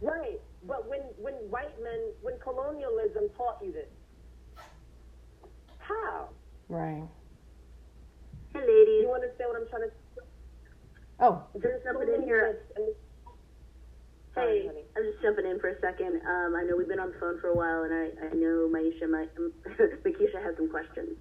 right, 0.00 0.40
but 0.66 0.88
when 0.88 1.00
when 1.18 1.34
white 1.50 1.74
men, 1.82 2.00
when 2.22 2.38
colonialism 2.38 3.28
taught 3.36 3.58
you 3.62 3.72
this, 3.72 3.88
how? 5.78 6.28
Right. 6.68 7.02
Hey, 8.54 8.60
Do 8.60 8.66
ladies. 8.66 9.02
you 9.02 9.12
understand 9.12 9.50
what 9.50 9.60
I'm 9.62 9.68
trying 9.68 9.82
to? 9.90 9.94
Oh. 11.20 11.42
There's 11.54 11.82
so 11.82 11.92
jumping 11.92 12.14
in 12.14 12.22
here. 12.22 12.52
myths 12.52 12.72
and- 12.76 12.94
Sorry, 14.34 14.60
Hey, 14.62 14.66
honey. 14.66 14.80
I'm 14.96 15.04
just 15.04 15.22
jumping 15.22 15.46
in 15.46 15.60
for 15.60 15.68
a 15.68 15.80
second. 15.80 16.20
Um, 16.26 16.56
I 16.56 16.62
know 16.64 16.76
we've 16.76 16.88
been 16.88 16.98
on 16.98 17.12
the 17.12 17.18
phone 17.18 17.38
for 17.40 17.48
a 17.48 17.54
while, 17.54 17.82
and 17.84 17.94
I, 17.94 18.26
I 18.26 18.34
know 18.34 18.68
Maisha, 18.68 19.08
my, 19.08 19.26
Mekeisha 20.04 20.42
has 20.42 20.56
some 20.56 20.68
questions. 20.68 21.16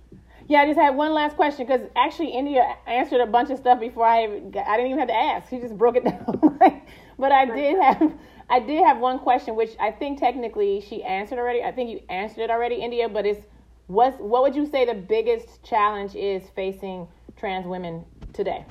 Yeah, 0.48 0.62
I 0.62 0.66
just 0.66 0.80
had 0.80 0.96
one 0.96 1.14
last 1.14 1.36
question 1.36 1.66
because 1.68 1.82
actually 1.96 2.32
Indya 2.34 2.76
answered 2.88 3.22
a 3.22 3.28
bunch 3.28 3.50
of 3.52 3.60
stuff 3.60 3.80
before 3.80 4.06
I 4.06 4.40
got, 4.40 4.66
I 4.68 4.78
didn't 4.78 4.88
even 4.92 5.00
have 5.00 5.08
to 5.10 5.16
ask. 5.16 5.50
She 5.50 5.60
just 5.60 5.78
broke 5.78 5.96
it 5.96 6.04
down. 6.06 6.82
but 7.20 7.32
I 7.32 7.46
did 7.46 7.80
have 7.82 8.14
I 8.50 8.60
did 8.60 8.84
have 8.84 8.98
one 8.98 9.20
question 9.20 9.56
which 9.56 9.72
I 9.80 9.90
think 9.92 10.20
technically 10.20 10.82
she 10.82 11.02
answered 11.04 11.38
already. 11.40 11.64
I 11.64 11.72
think 11.72 11.90
you 11.92 12.02
answered 12.10 12.42
it 12.42 12.50
already, 12.50 12.78
Indya. 12.82 13.14
But 13.14 13.26
it's 13.26 13.46
what's 13.88 14.18
what 14.20 14.42
would 14.42 14.56
you 14.56 14.66
say 14.66 14.86
the 14.86 14.94
biggest 14.96 15.64
challenge 15.64 16.14
is 16.16 16.44
facing 16.56 17.08
trans 17.44 17.68
women 17.68 18.06
today? 18.32 18.64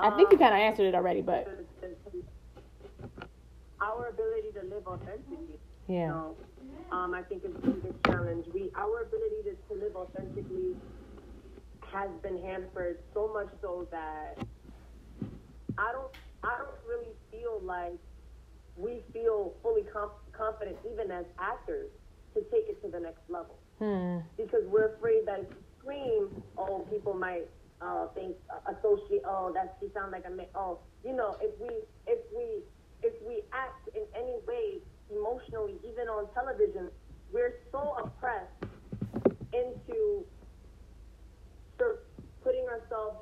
I 0.00 0.10
think 0.16 0.32
you 0.32 0.38
kind 0.38 0.52
of 0.52 0.58
answered 0.58 0.86
it 0.86 0.94
already, 0.96 1.22
but 1.22 1.46
our 3.80 4.08
ability 4.08 4.48
to 4.54 4.66
live 4.66 4.84
authentically. 4.84 5.60
You 5.86 5.94
yeah, 5.94 6.06
know, 6.08 6.36
um, 6.90 7.14
I 7.14 7.22
think 7.22 7.44
is 7.44 7.52
the 7.52 7.70
biggest 7.70 8.04
challenge. 8.04 8.46
We 8.52 8.72
our 8.74 9.02
ability 9.02 9.42
to, 9.44 9.74
to 9.74 9.80
live 9.80 9.94
authentically 9.94 10.74
has 11.92 12.10
been 12.20 12.42
hampered 12.42 12.98
so 13.12 13.30
much 13.32 13.46
so 13.62 13.86
that 13.92 14.36
I 15.78 15.92
don't 15.92 16.12
I 16.42 16.58
don't 16.58 16.80
really 16.84 17.14
feel 17.30 17.60
like 17.62 18.00
we 18.76 19.04
feel 19.12 19.54
fully 19.62 19.82
com- 19.82 20.18
confident 20.32 20.78
even 20.92 21.12
as 21.12 21.26
actors 21.38 21.92
to 22.34 22.40
take 22.50 22.66
it 22.68 22.82
to 22.82 22.88
the 22.90 22.98
next 22.98 23.22
level 23.28 23.56
hmm. 23.78 24.18
because 24.36 24.64
we're 24.66 24.96
afraid 24.96 25.24
that 25.26 25.38
if 25.38 25.46
scream, 25.84 26.42
oh, 26.56 26.86
people 26.90 27.14
might 27.14 27.46
uh, 27.80 28.06
think 28.14 28.36
uh, 28.50 28.72
associate. 28.72 29.22
Oh, 29.26 29.52
that 29.54 29.76
she 29.80 29.88
sound 29.94 30.12
like 30.12 30.24
a 30.26 30.30
man. 30.30 30.46
Oh, 30.54 30.78
you 31.04 31.14
know, 31.14 31.36
if 31.40 31.52
we 31.60 31.68
if 32.06 32.18
we 32.34 32.62
if 33.02 33.12
we 33.26 33.42
act 33.52 33.88
in 33.94 34.02
any 34.16 34.36
way 34.48 34.80
emotionally, 35.10 35.74
even 35.84 36.08
on 36.08 36.26
television, 36.34 36.88
we're 37.32 37.54
so 37.70 37.96
oppressed 38.02 38.72
into 39.52 40.24
sort 41.78 41.92
of 41.92 42.24
putting 42.42 42.66
ourselves 42.68 43.18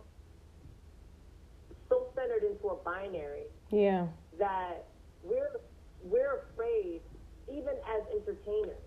so 1.89 2.07
centered 2.15 2.43
into 2.45 2.69
a 2.69 2.77
binary 2.85 3.45
yeah, 3.71 4.07
that 4.39 4.87
we're 5.23 5.61
we're 6.05 6.45
afraid, 6.53 7.01
even 7.51 7.75
as 7.89 8.03
entertainers, 8.15 8.81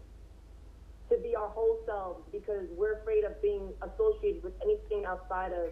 to 1.09 1.17
be 1.21 1.35
our 1.35 1.49
whole 1.49 1.77
selves 1.85 2.21
because 2.31 2.65
we're 2.77 2.99
afraid 3.01 3.23
of 3.23 3.39
being 3.41 3.73
associated 3.81 4.43
with 4.43 4.53
anything 4.63 5.05
outside 5.05 5.53
of 5.53 5.69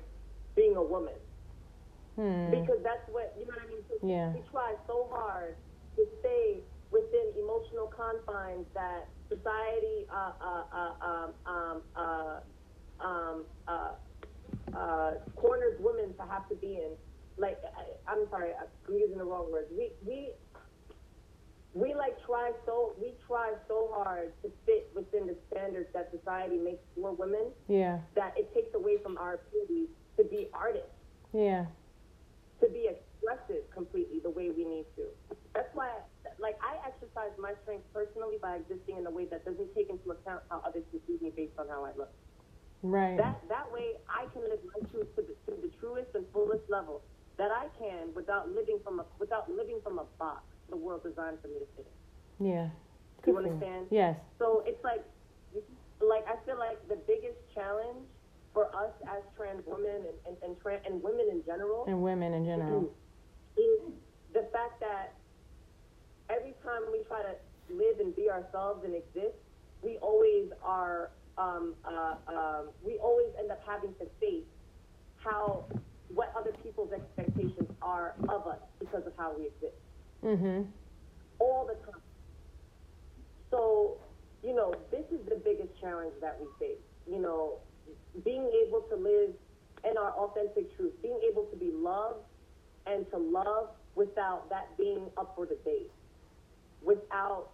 being 0.56 0.76
a 0.76 0.84
woman. 0.84 1.18
hmm. 2.16 2.52
Because 2.52 2.80
that's 2.84 3.04
what 3.10 3.34
you 3.38 3.46
know 3.46 3.54
what 3.58 3.66
I 3.66 3.70
mean. 3.70 3.84
So 3.90 3.96
Yeah. 4.06 4.34
We 4.34 4.42
try 4.52 4.76
so 4.88 5.10
hard 5.12 5.56
to 5.98 6.06
stay 6.22 6.62
within 6.92 7.34
emotional 7.38 7.90
confines 7.90 8.66
that 8.76 9.10
society 9.30 10.06
uh, 10.14 10.34
uh, 10.38 10.64
uh, 10.70 10.94
um, 11.02 11.30
um, 11.46 11.78
uh, 11.96 12.40
um, 13.04 13.46
uh, 13.68 13.94
uh, 14.78 15.12
corners 15.36 15.78
women 15.80 16.14
to 16.18 16.24
have 16.30 16.48
to 16.50 16.56
be 16.56 16.78
in. 16.78 16.94
Like, 17.38 17.58
I, 17.78 18.12
I'm 18.12 18.30
sorry, 18.30 18.52
I'm 18.54 18.94
using 18.96 19.18
the 19.18 19.26
wrong 19.26 19.52
words. 19.52 19.68
We 19.76 19.90
we 20.06 20.34
we 21.74 21.94
like 21.94 22.14
try 22.26 22.52
so 22.66 22.94
we 23.02 23.14
try 23.26 23.54
so 23.68 23.90
hard 23.96 24.32
to 24.44 24.52
fit 24.66 24.90
within 24.96 25.26
the 25.26 25.36
standards 25.50 25.90
that 25.94 26.12
society 26.14 26.58
makes 26.58 26.84
for 26.96 27.14
women 27.14 27.50
yeah, 27.68 28.00
that 28.16 28.34
it 28.38 28.54
takes 28.54 28.74
away 28.76 28.98
from 29.02 29.18
our 29.18 29.42
ability 29.50 29.90
to 30.18 30.24
be 30.24 30.50
artists 30.54 30.94
yeah, 31.34 31.66
to 32.62 32.70
be 32.70 32.88
expressive 32.88 33.66
completely 33.74 34.20
the 34.22 34.30
way 34.30 34.50
we 34.54 34.64
need 34.66 34.86
to. 34.96 35.10
That's 35.54 35.70
why, 35.74 35.90
like, 36.40 36.58
I 36.62 36.78
exercise 36.86 37.34
my 37.38 37.54
strength 37.64 37.86
personally 37.94 38.38
by 38.42 38.62
existing 38.62 38.98
in 38.98 39.06
a 39.06 39.12
way 39.12 39.26
that 39.30 39.46
doesn't 39.46 39.74
take 39.74 39.90
into 39.90 40.12
account 40.12 40.44
how 40.50 40.62
others 40.66 40.84
perceive 40.94 41.22
me 41.22 41.34
based 41.36 41.58
on 41.58 41.68
how 41.70 41.86
I 41.86 41.92
look. 41.98 42.14
right. 42.84 43.18
That 43.18 43.42
that 43.50 43.66
way, 43.74 43.98
I 44.10 44.30
can 44.34 44.44
live 44.46 44.62
my 44.62 44.82
truth 44.90 45.10
to 45.18 45.22
the, 45.26 45.34
to 45.50 45.62
the 45.62 45.72
truest 45.82 46.14
and 46.14 46.26
fullest 46.34 46.70
level 46.70 47.02
that 47.38 47.50
I 47.50 47.68
can 47.78 48.14
without 48.16 48.50
living 48.50 48.80
from 48.84 49.00
a 49.00 49.06
without 49.20 49.50
living 49.50 49.80
from 49.84 49.98
a 49.98 50.06
box 50.20 50.46
the 50.70 50.78
world 50.78 51.04
designed 51.04 51.38
for 51.42 51.48
me 51.48 51.60
to 51.60 51.68
fit 51.76 51.88
in. 52.40 52.48
Yeah. 52.48 52.70
Good 53.24 53.32
you 53.32 53.38
understand? 53.38 53.88
Yes. 53.90 54.18
So 54.40 54.64
it's 54.66 54.84
like, 54.84 55.04
like 56.02 56.26
I 56.28 56.36
feel 56.46 56.60
like 56.60 56.78
the 56.90 56.98
biggest 57.08 57.38
challenge 57.54 58.08
for 58.54 58.68
us 58.76 58.92
as 59.08 59.24
trans 59.36 59.64
women 59.66 60.06
and 60.06 60.18
and, 60.28 60.38
and, 60.44 60.60
trans, 60.62 60.84
and 60.86 61.02
women 61.02 61.28
in 61.32 61.44
general 61.46 61.86
and 61.88 62.02
women 62.02 62.34
in 62.34 62.46
general 62.46 62.94
is 63.58 63.82
the 64.34 64.46
fact 64.52 64.80
that 64.80 65.14
every 66.30 66.54
time 66.64 66.82
we 66.92 67.04
try 67.08 67.22
to 67.22 67.36
live 67.74 68.00
and 68.00 68.16
be 68.16 68.30
ourselves 68.30 68.84
and 68.84 68.94
exist, 68.94 69.38
we 69.82 69.98
always 69.98 70.50
are 70.64 71.12
um, 71.38 71.74
uh, 71.86 72.16
um, 72.28 72.70
we 72.84 72.98
always 72.98 73.30
end 73.40 73.52
up 73.52 73.62
having 73.66 73.94
to 73.96 74.06
face 74.20 74.46
how 75.18 75.66
what 76.10 76.32
other 76.38 76.52
people's 76.62 76.92
expectations 76.92 77.70
are 77.82 78.14
of 78.30 78.46
us 78.46 78.60
because 78.80 79.06
of 79.08 79.14
how 79.18 79.34
we 79.36 79.48
exist. 79.48 79.74
Mm-hmm. 80.24 80.64
All 81.40 81.68
the 81.68 81.76
time. 81.86 82.02
So, 83.52 83.98
you 84.44 84.56
know, 84.56 84.74
this 84.92 85.06
is 85.12 85.26
the 85.28 85.36
biggest 85.36 85.70
challenge 85.80 86.14
that 86.22 86.40
we 86.40 86.48
face. 86.60 86.82
You 87.10 87.20
know, 87.20 87.60
being 88.24 88.50
able 88.66 88.82
to 88.90 88.96
live 88.96 89.32
in 89.84 89.98
our 89.98 90.12
authentic 90.12 90.76
truth, 90.78 90.94
being 91.02 91.20
able 91.30 91.44
to 91.46 91.58
be 91.58 91.72
loved 91.74 92.26
and 92.86 93.10
to 93.12 93.18
love 93.18 93.70
without 93.96 94.50
that 94.50 94.76
being 94.78 95.10
up 95.18 95.34
for 95.36 95.46
debate, 95.46 95.92
without 96.82 97.50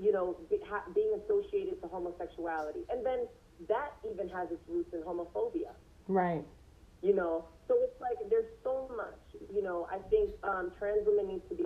you 0.00 0.12
know, 0.12 0.36
be, 0.50 0.58
ha, 0.68 0.82
being 0.94 1.12
associated 1.24 1.80
to 1.80 1.88
homosexuality. 1.88 2.80
And 2.90 3.04
then 3.04 3.26
that 3.68 3.92
even 4.10 4.28
has 4.28 4.50
its 4.50 4.62
roots 4.68 4.92
in 4.92 5.00
homophobia. 5.00 5.72
Right. 6.08 6.44
You 7.02 7.14
know, 7.14 7.44
so 7.68 7.74
it's 7.80 8.00
like 8.00 8.16
there's 8.30 8.50
so 8.62 8.90
much, 8.96 9.40
you 9.52 9.62
know, 9.62 9.86
I 9.90 9.98
think 10.08 10.30
um, 10.42 10.72
trans 10.78 11.06
women 11.06 11.28
need 11.28 11.42
to 11.48 11.54
be. 11.54 11.64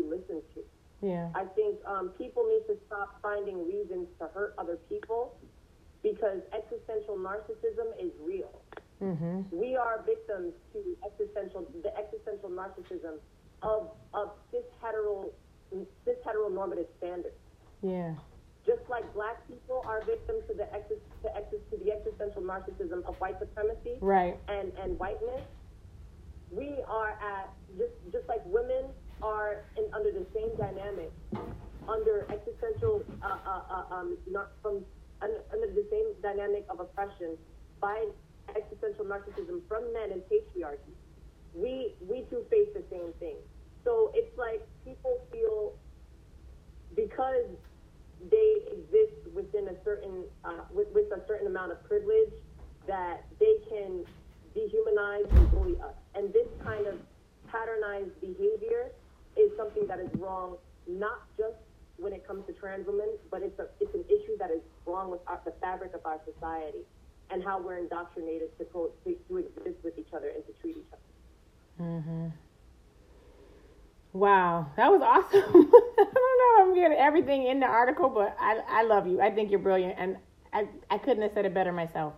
Yeah. 1.02 1.28
I 1.34 1.44
think 1.44 1.78
um, 1.86 2.10
people 2.18 2.44
need 2.46 2.66
to 2.72 2.78
stop 2.86 3.18
finding 3.22 3.66
reasons 3.66 4.08
to 4.20 4.28
hurt 4.34 4.54
other 4.58 4.76
people 4.88 5.36
because 6.02 6.40
existential 6.52 7.16
narcissism 7.16 7.92
is 7.98 8.12
real. 8.20 8.62
Mm-hmm. 9.02 9.42
We 9.50 9.76
are 9.76 10.04
victims 10.04 10.52
to 10.72 10.80
existential, 11.04 11.66
the 11.82 11.96
existential 11.96 12.50
narcissism 12.50 13.16
of, 13.62 13.90
of 14.12 14.32
cis 14.50 14.64
hetero, 14.82 15.30
cis 16.04 16.16
heteronormative 16.26 16.86
standards. 16.98 17.36
Yeah. 17.82 18.14
Just 18.66 18.82
like 18.90 19.12
black 19.14 19.46
people 19.48 19.82
are 19.86 20.04
victims 20.04 20.42
to 20.48 20.54
the 20.54 20.72
ex- 20.74 20.92
to, 21.22 21.36
ex- 21.36 21.48
to 21.70 21.76
the 21.82 21.92
existential 21.92 22.42
narcissism 22.42 23.04
of 23.06 23.16
white 23.16 23.38
supremacy 23.38 23.96
right. 24.00 24.36
and, 24.48 24.72
and 24.82 24.98
whiteness, 24.98 25.40
we 26.50 26.76
are 26.86 27.10
at 27.10 27.48
just 27.78 27.94
just 28.12 28.28
like 28.28 28.42
women 28.44 28.84
are 29.22 29.64
in, 29.76 29.84
under 29.94 30.10
the 30.12 30.26
same 30.34 30.56
dynamic, 30.56 31.12
under 31.88 32.26
existential 32.32 33.04
uh, 33.22 33.38
uh, 33.46 33.62
uh, 33.70 33.94
um, 33.94 34.18
not 34.28 34.52
from 34.62 34.84
under, 35.22 35.66
the 35.74 35.86
same 35.90 36.06
dynamic 36.22 36.64
of 36.70 36.80
oppression 36.80 37.36
by 37.80 38.06
existential 38.56 39.04
narcissism 39.04 39.60
from 39.68 39.92
men 39.92 40.12
and 40.12 40.22
patriarchy. 40.30 40.94
We 41.54 41.94
we 42.00 42.26
too 42.30 42.44
face 42.50 42.68
the 42.74 42.84
same 42.90 43.12
thing. 43.18 43.36
So 43.84 44.12
it's 44.14 44.36
like 44.36 44.62
people 44.84 45.26
feel 45.32 45.74
because 46.94 47.46
they 48.30 48.50
exist 48.72 49.32
within 49.34 49.68
a 49.68 49.76
certain 49.84 50.24
uh, 50.44 50.64
with, 50.72 50.88
with 50.92 51.06
a 51.12 51.22
certain 51.26 51.46
amount 51.46 51.72
of 51.72 51.82
privilege 51.84 52.32
that 52.86 53.24
they 53.38 53.56
can 53.68 54.04
dehumanize 54.56 55.30
and 55.36 55.50
bully 55.50 55.76
us. 55.80 55.94
And 56.14 56.32
this 56.32 56.46
kind 56.64 56.86
of 56.86 56.96
patternized 57.48 58.20
behavior 58.20 58.92
is 59.40 59.56
something 59.56 59.86
that 59.86 59.98
is 59.98 60.08
wrong, 60.18 60.56
not 60.86 61.22
just 61.36 61.56
when 61.96 62.12
it 62.12 62.26
comes 62.26 62.46
to 62.46 62.52
trans 62.52 62.86
women, 62.86 63.08
but 63.30 63.42
it's 63.42 63.58
a 63.58 63.66
it's 63.80 63.94
an 63.94 64.04
issue 64.08 64.36
that 64.38 64.50
is 64.50 64.60
wrong 64.86 65.10
with 65.10 65.20
our, 65.26 65.40
the 65.44 65.52
fabric 65.60 65.94
of 65.94 66.04
our 66.04 66.20
society 66.24 66.84
and 67.30 67.44
how 67.44 67.60
we're 67.60 67.78
indoctrinated 67.78 68.56
to, 68.58 68.64
co- 68.64 68.90
to, 69.04 69.14
to 69.28 69.36
exist 69.36 69.76
with 69.84 69.96
each 69.98 70.12
other 70.14 70.30
and 70.34 70.44
to 70.46 70.52
treat 70.60 70.76
each 70.76 70.92
other. 70.92 71.88
Mm-hmm. 71.88 72.26
Wow, 74.12 74.66
that 74.76 74.90
was 74.90 75.00
awesome. 75.02 75.40
I 75.54 76.04
don't 76.04 76.14
know 76.14 76.64
if 76.64 76.68
I'm 76.68 76.74
getting 76.74 76.98
everything 76.98 77.46
in 77.46 77.60
the 77.60 77.66
article, 77.66 78.08
but 78.08 78.36
I, 78.40 78.60
I 78.68 78.82
love 78.82 79.06
you. 79.06 79.20
I 79.20 79.30
think 79.30 79.50
you're 79.50 79.60
brilliant, 79.60 79.94
and 79.98 80.16
I, 80.52 80.66
I 80.90 80.98
couldn't 80.98 81.22
have 81.22 81.30
said 81.32 81.44
it 81.44 81.54
better 81.54 81.72
myself. 81.72 82.14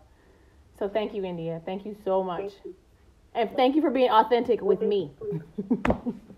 So 0.79 0.89
thank 0.89 1.13
you, 1.13 1.23
Indya. 1.23 1.63
Thank 1.67 1.85
you 1.85 1.95
so 2.05 2.23
much. 2.23 2.51
You. 2.65 2.75
And 3.35 3.51
thank 3.57 3.77
you 3.77 3.83
for 3.83 3.91
being 3.91 4.11
authentic 4.11 4.63
with 4.63 4.81
me. 4.81 5.11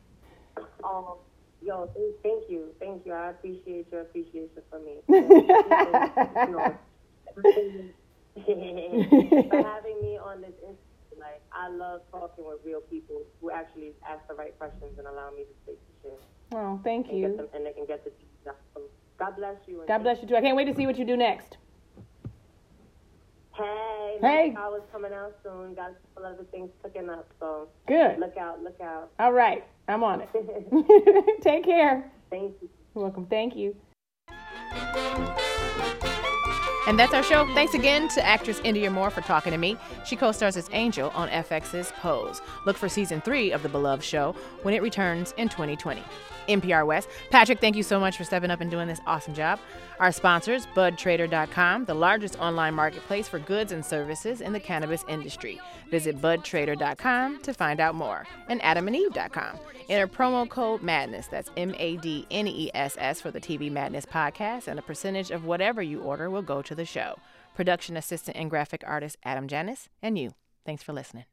um, 0.85 1.17
yo, 1.63 1.91
thank 2.23 2.45
you. 2.49 2.73
Thank 2.79 3.05
you. 3.07 3.13
I 3.13 3.31
appreciate 3.31 3.91
your 3.91 4.03
appreciation 4.03 4.63
for 4.71 4.79
me. 4.79 5.01
for 9.49 9.63
having 9.63 10.01
me 10.03 10.19
on 10.19 10.41
this 10.41 10.55
interview, 10.63 11.19
like 11.19 11.43
I 11.53 11.69
love 11.69 12.03
talking 12.11 12.45
with 12.47 12.59
real 12.65 12.81
people 12.81 13.23
who 13.41 13.51
actually 13.51 13.93
ask 14.09 14.27
the 14.29 14.35
right 14.35 14.57
questions 14.59 14.99
and 14.99 15.07
allow 15.07 15.31
me 15.31 15.45
to 15.45 15.55
speak 15.63 15.79
to 15.79 15.93
shit. 16.03 16.21
Well, 16.51 16.81
thank 16.85 17.13
you. 17.13 17.29
Get 17.29 17.37
them, 17.37 17.49
and 17.55 17.65
they 17.65 17.73
can 17.73 17.87
get 17.87 18.05
the 18.05 18.11
God 19.19 19.37
bless 19.37 19.57
you. 19.67 19.83
God 19.87 20.03
bless 20.03 20.21
you 20.21 20.29
too. 20.29 20.37
I 20.37 20.41
can't 20.41 20.57
wait 20.57 20.65
to 20.65 20.75
see 20.75 20.87
what 20.87 20.99
you 20.99 21.05
do 21.05 21.17
next. 21.17 21.57
Hey, 23.57 23.94
hey. 24.25 24.55
I 24.57 24.69
was 24.69 24.83
coming 24.93 25.13
out 25.13 25.35
soon. 25.43 25.75
Got 25.75 25.91
a 25.91 25.95
couple 26.15 26.33
other 26.33 26.45
things 26.51 26.71
cooking 26.83 27.09
up, 27.11 27.29
so 27.41 27.69
good. 27.87 28.19
Look 28.19 28.37
out, 28.37 28.63
look 28.63 28.81
out. 28.81 29.11
All 29.19 29.33
right, 29.33 29.65
I'm 29.89 30.03
on 30.03 30.23
it. 30.23 31.41
Take 31.43 31.65
care. 31.65 32.11
Thank 32.31 32.55
you. 32.61 32.69
You're 32.95 33.05
welcome. 33.05 33.27
Thank 33.27 33.57
you. 33.57 33.75
And 36.87 36.99
that's 36.99 37.15
our 37.15 37.23
show. 37.23 37.47
Thanks 37.55 37.73
again 37.73 38.09
to 38.09 38.25
actress 38.25 38.61
Indya 38.61 38.93
Moore 38.93 39.09
for 39.09 39.23
talking 39.23 39.53
to 39.53 39.59
me. 39.59 39.77
She 40.05 40.17
co 40.17 40.33
stars 40.33 40.57
as 40.57 40.69
Angel 40.73 41.11
on 41.11 41.29
FX's 41.31 41.93
Pose. 41.93 42.43
Look 42.67 42.77
for 42.77 42.91
season 42.91 43.23
three 43.23 43.53
of 43.53 43.63
the 43.63 43.71
beloved 43.71 44.05
show 44.05 44.35
when 44.63 44.75
it 44.75 44.83
returns 44.83 45.33
in 45.39 45.49
2020. 45.49 46.03
NPR 46.49 46.87
West. 46.87 47.09
Patrick, 47.31 47.61
thank 47.61 47.77
you 47.77 47.83
so 47.83 47.99
much 48.01 48.17
for 48.17 48.25
stepping 48.25 48.51
up 48.51 48.61
and 48.61 48.71
doing 48.71 48.89
this 48.89 49.01
awesome 49.07 49.35
job. 49.35 49.59
Our 50.01 50.13
sponsors, 50.13 50.67
budtrader.com, 50.75 51.85
the 51.85 51.95
largest 51.95 52.39
online 52.41 52.75
marketplace 52.75 53.29
for 53.29 53.39
goods 53.39 53.73
and 53.73 53.85
services 53.85 54.41
in 54.41 54.53
the 54.53 54.61
cannabis 54.61 55.05
industry. 55.09 55.61
Visit 55.91 56.21
budtrader.com 56.21 57.43
to 57.43 57.55
find 57.55 57.81
out 57.81 57.95
more. 57.95 58.27
And 58.49 58.61
adamandeve.com. 58.61 59.59
Enter 59.89 60.09
promo 60.09 60.49
code 60.49 60.83
MADNESS, 60.83 61.29
that's 61.29 61.51
M 61.57 61.75
A 61.79 61.97
D 61.99 62.27
N 62.31 62.47
E 62.49 62.71
S 62.75 62.97
S, 62.99 63.21
for 63.21 63.31
the 63.31 63.41
TV 63.41 63.71
Madness 63.71 64.07
podcast, 64.07 64.67
and 64.67 64.79
a 64.79 64.83
percentage 64.83 65.31
of 65.31 65.45
whatever 65.45 65.83
you 65.83 66.01
order 66.01 66.31
will 66.31 66.43
go 66.43 66.63
to 66.63 66.75
the 66.75 66.87
show. 66.87 67.19
Production 67.55 67.97
assistant 67.97 68.37
and 68.37 68.51
graphic 68.51 68.83
artist 68.87 69.17
Adam 69.25 69.47
Janis, 69.47 69.89
and 70.03 70.19
you. 70.19 70.35
Thanks 70.65 70.83
for 70.83 70.93
listening. 70.93 71.25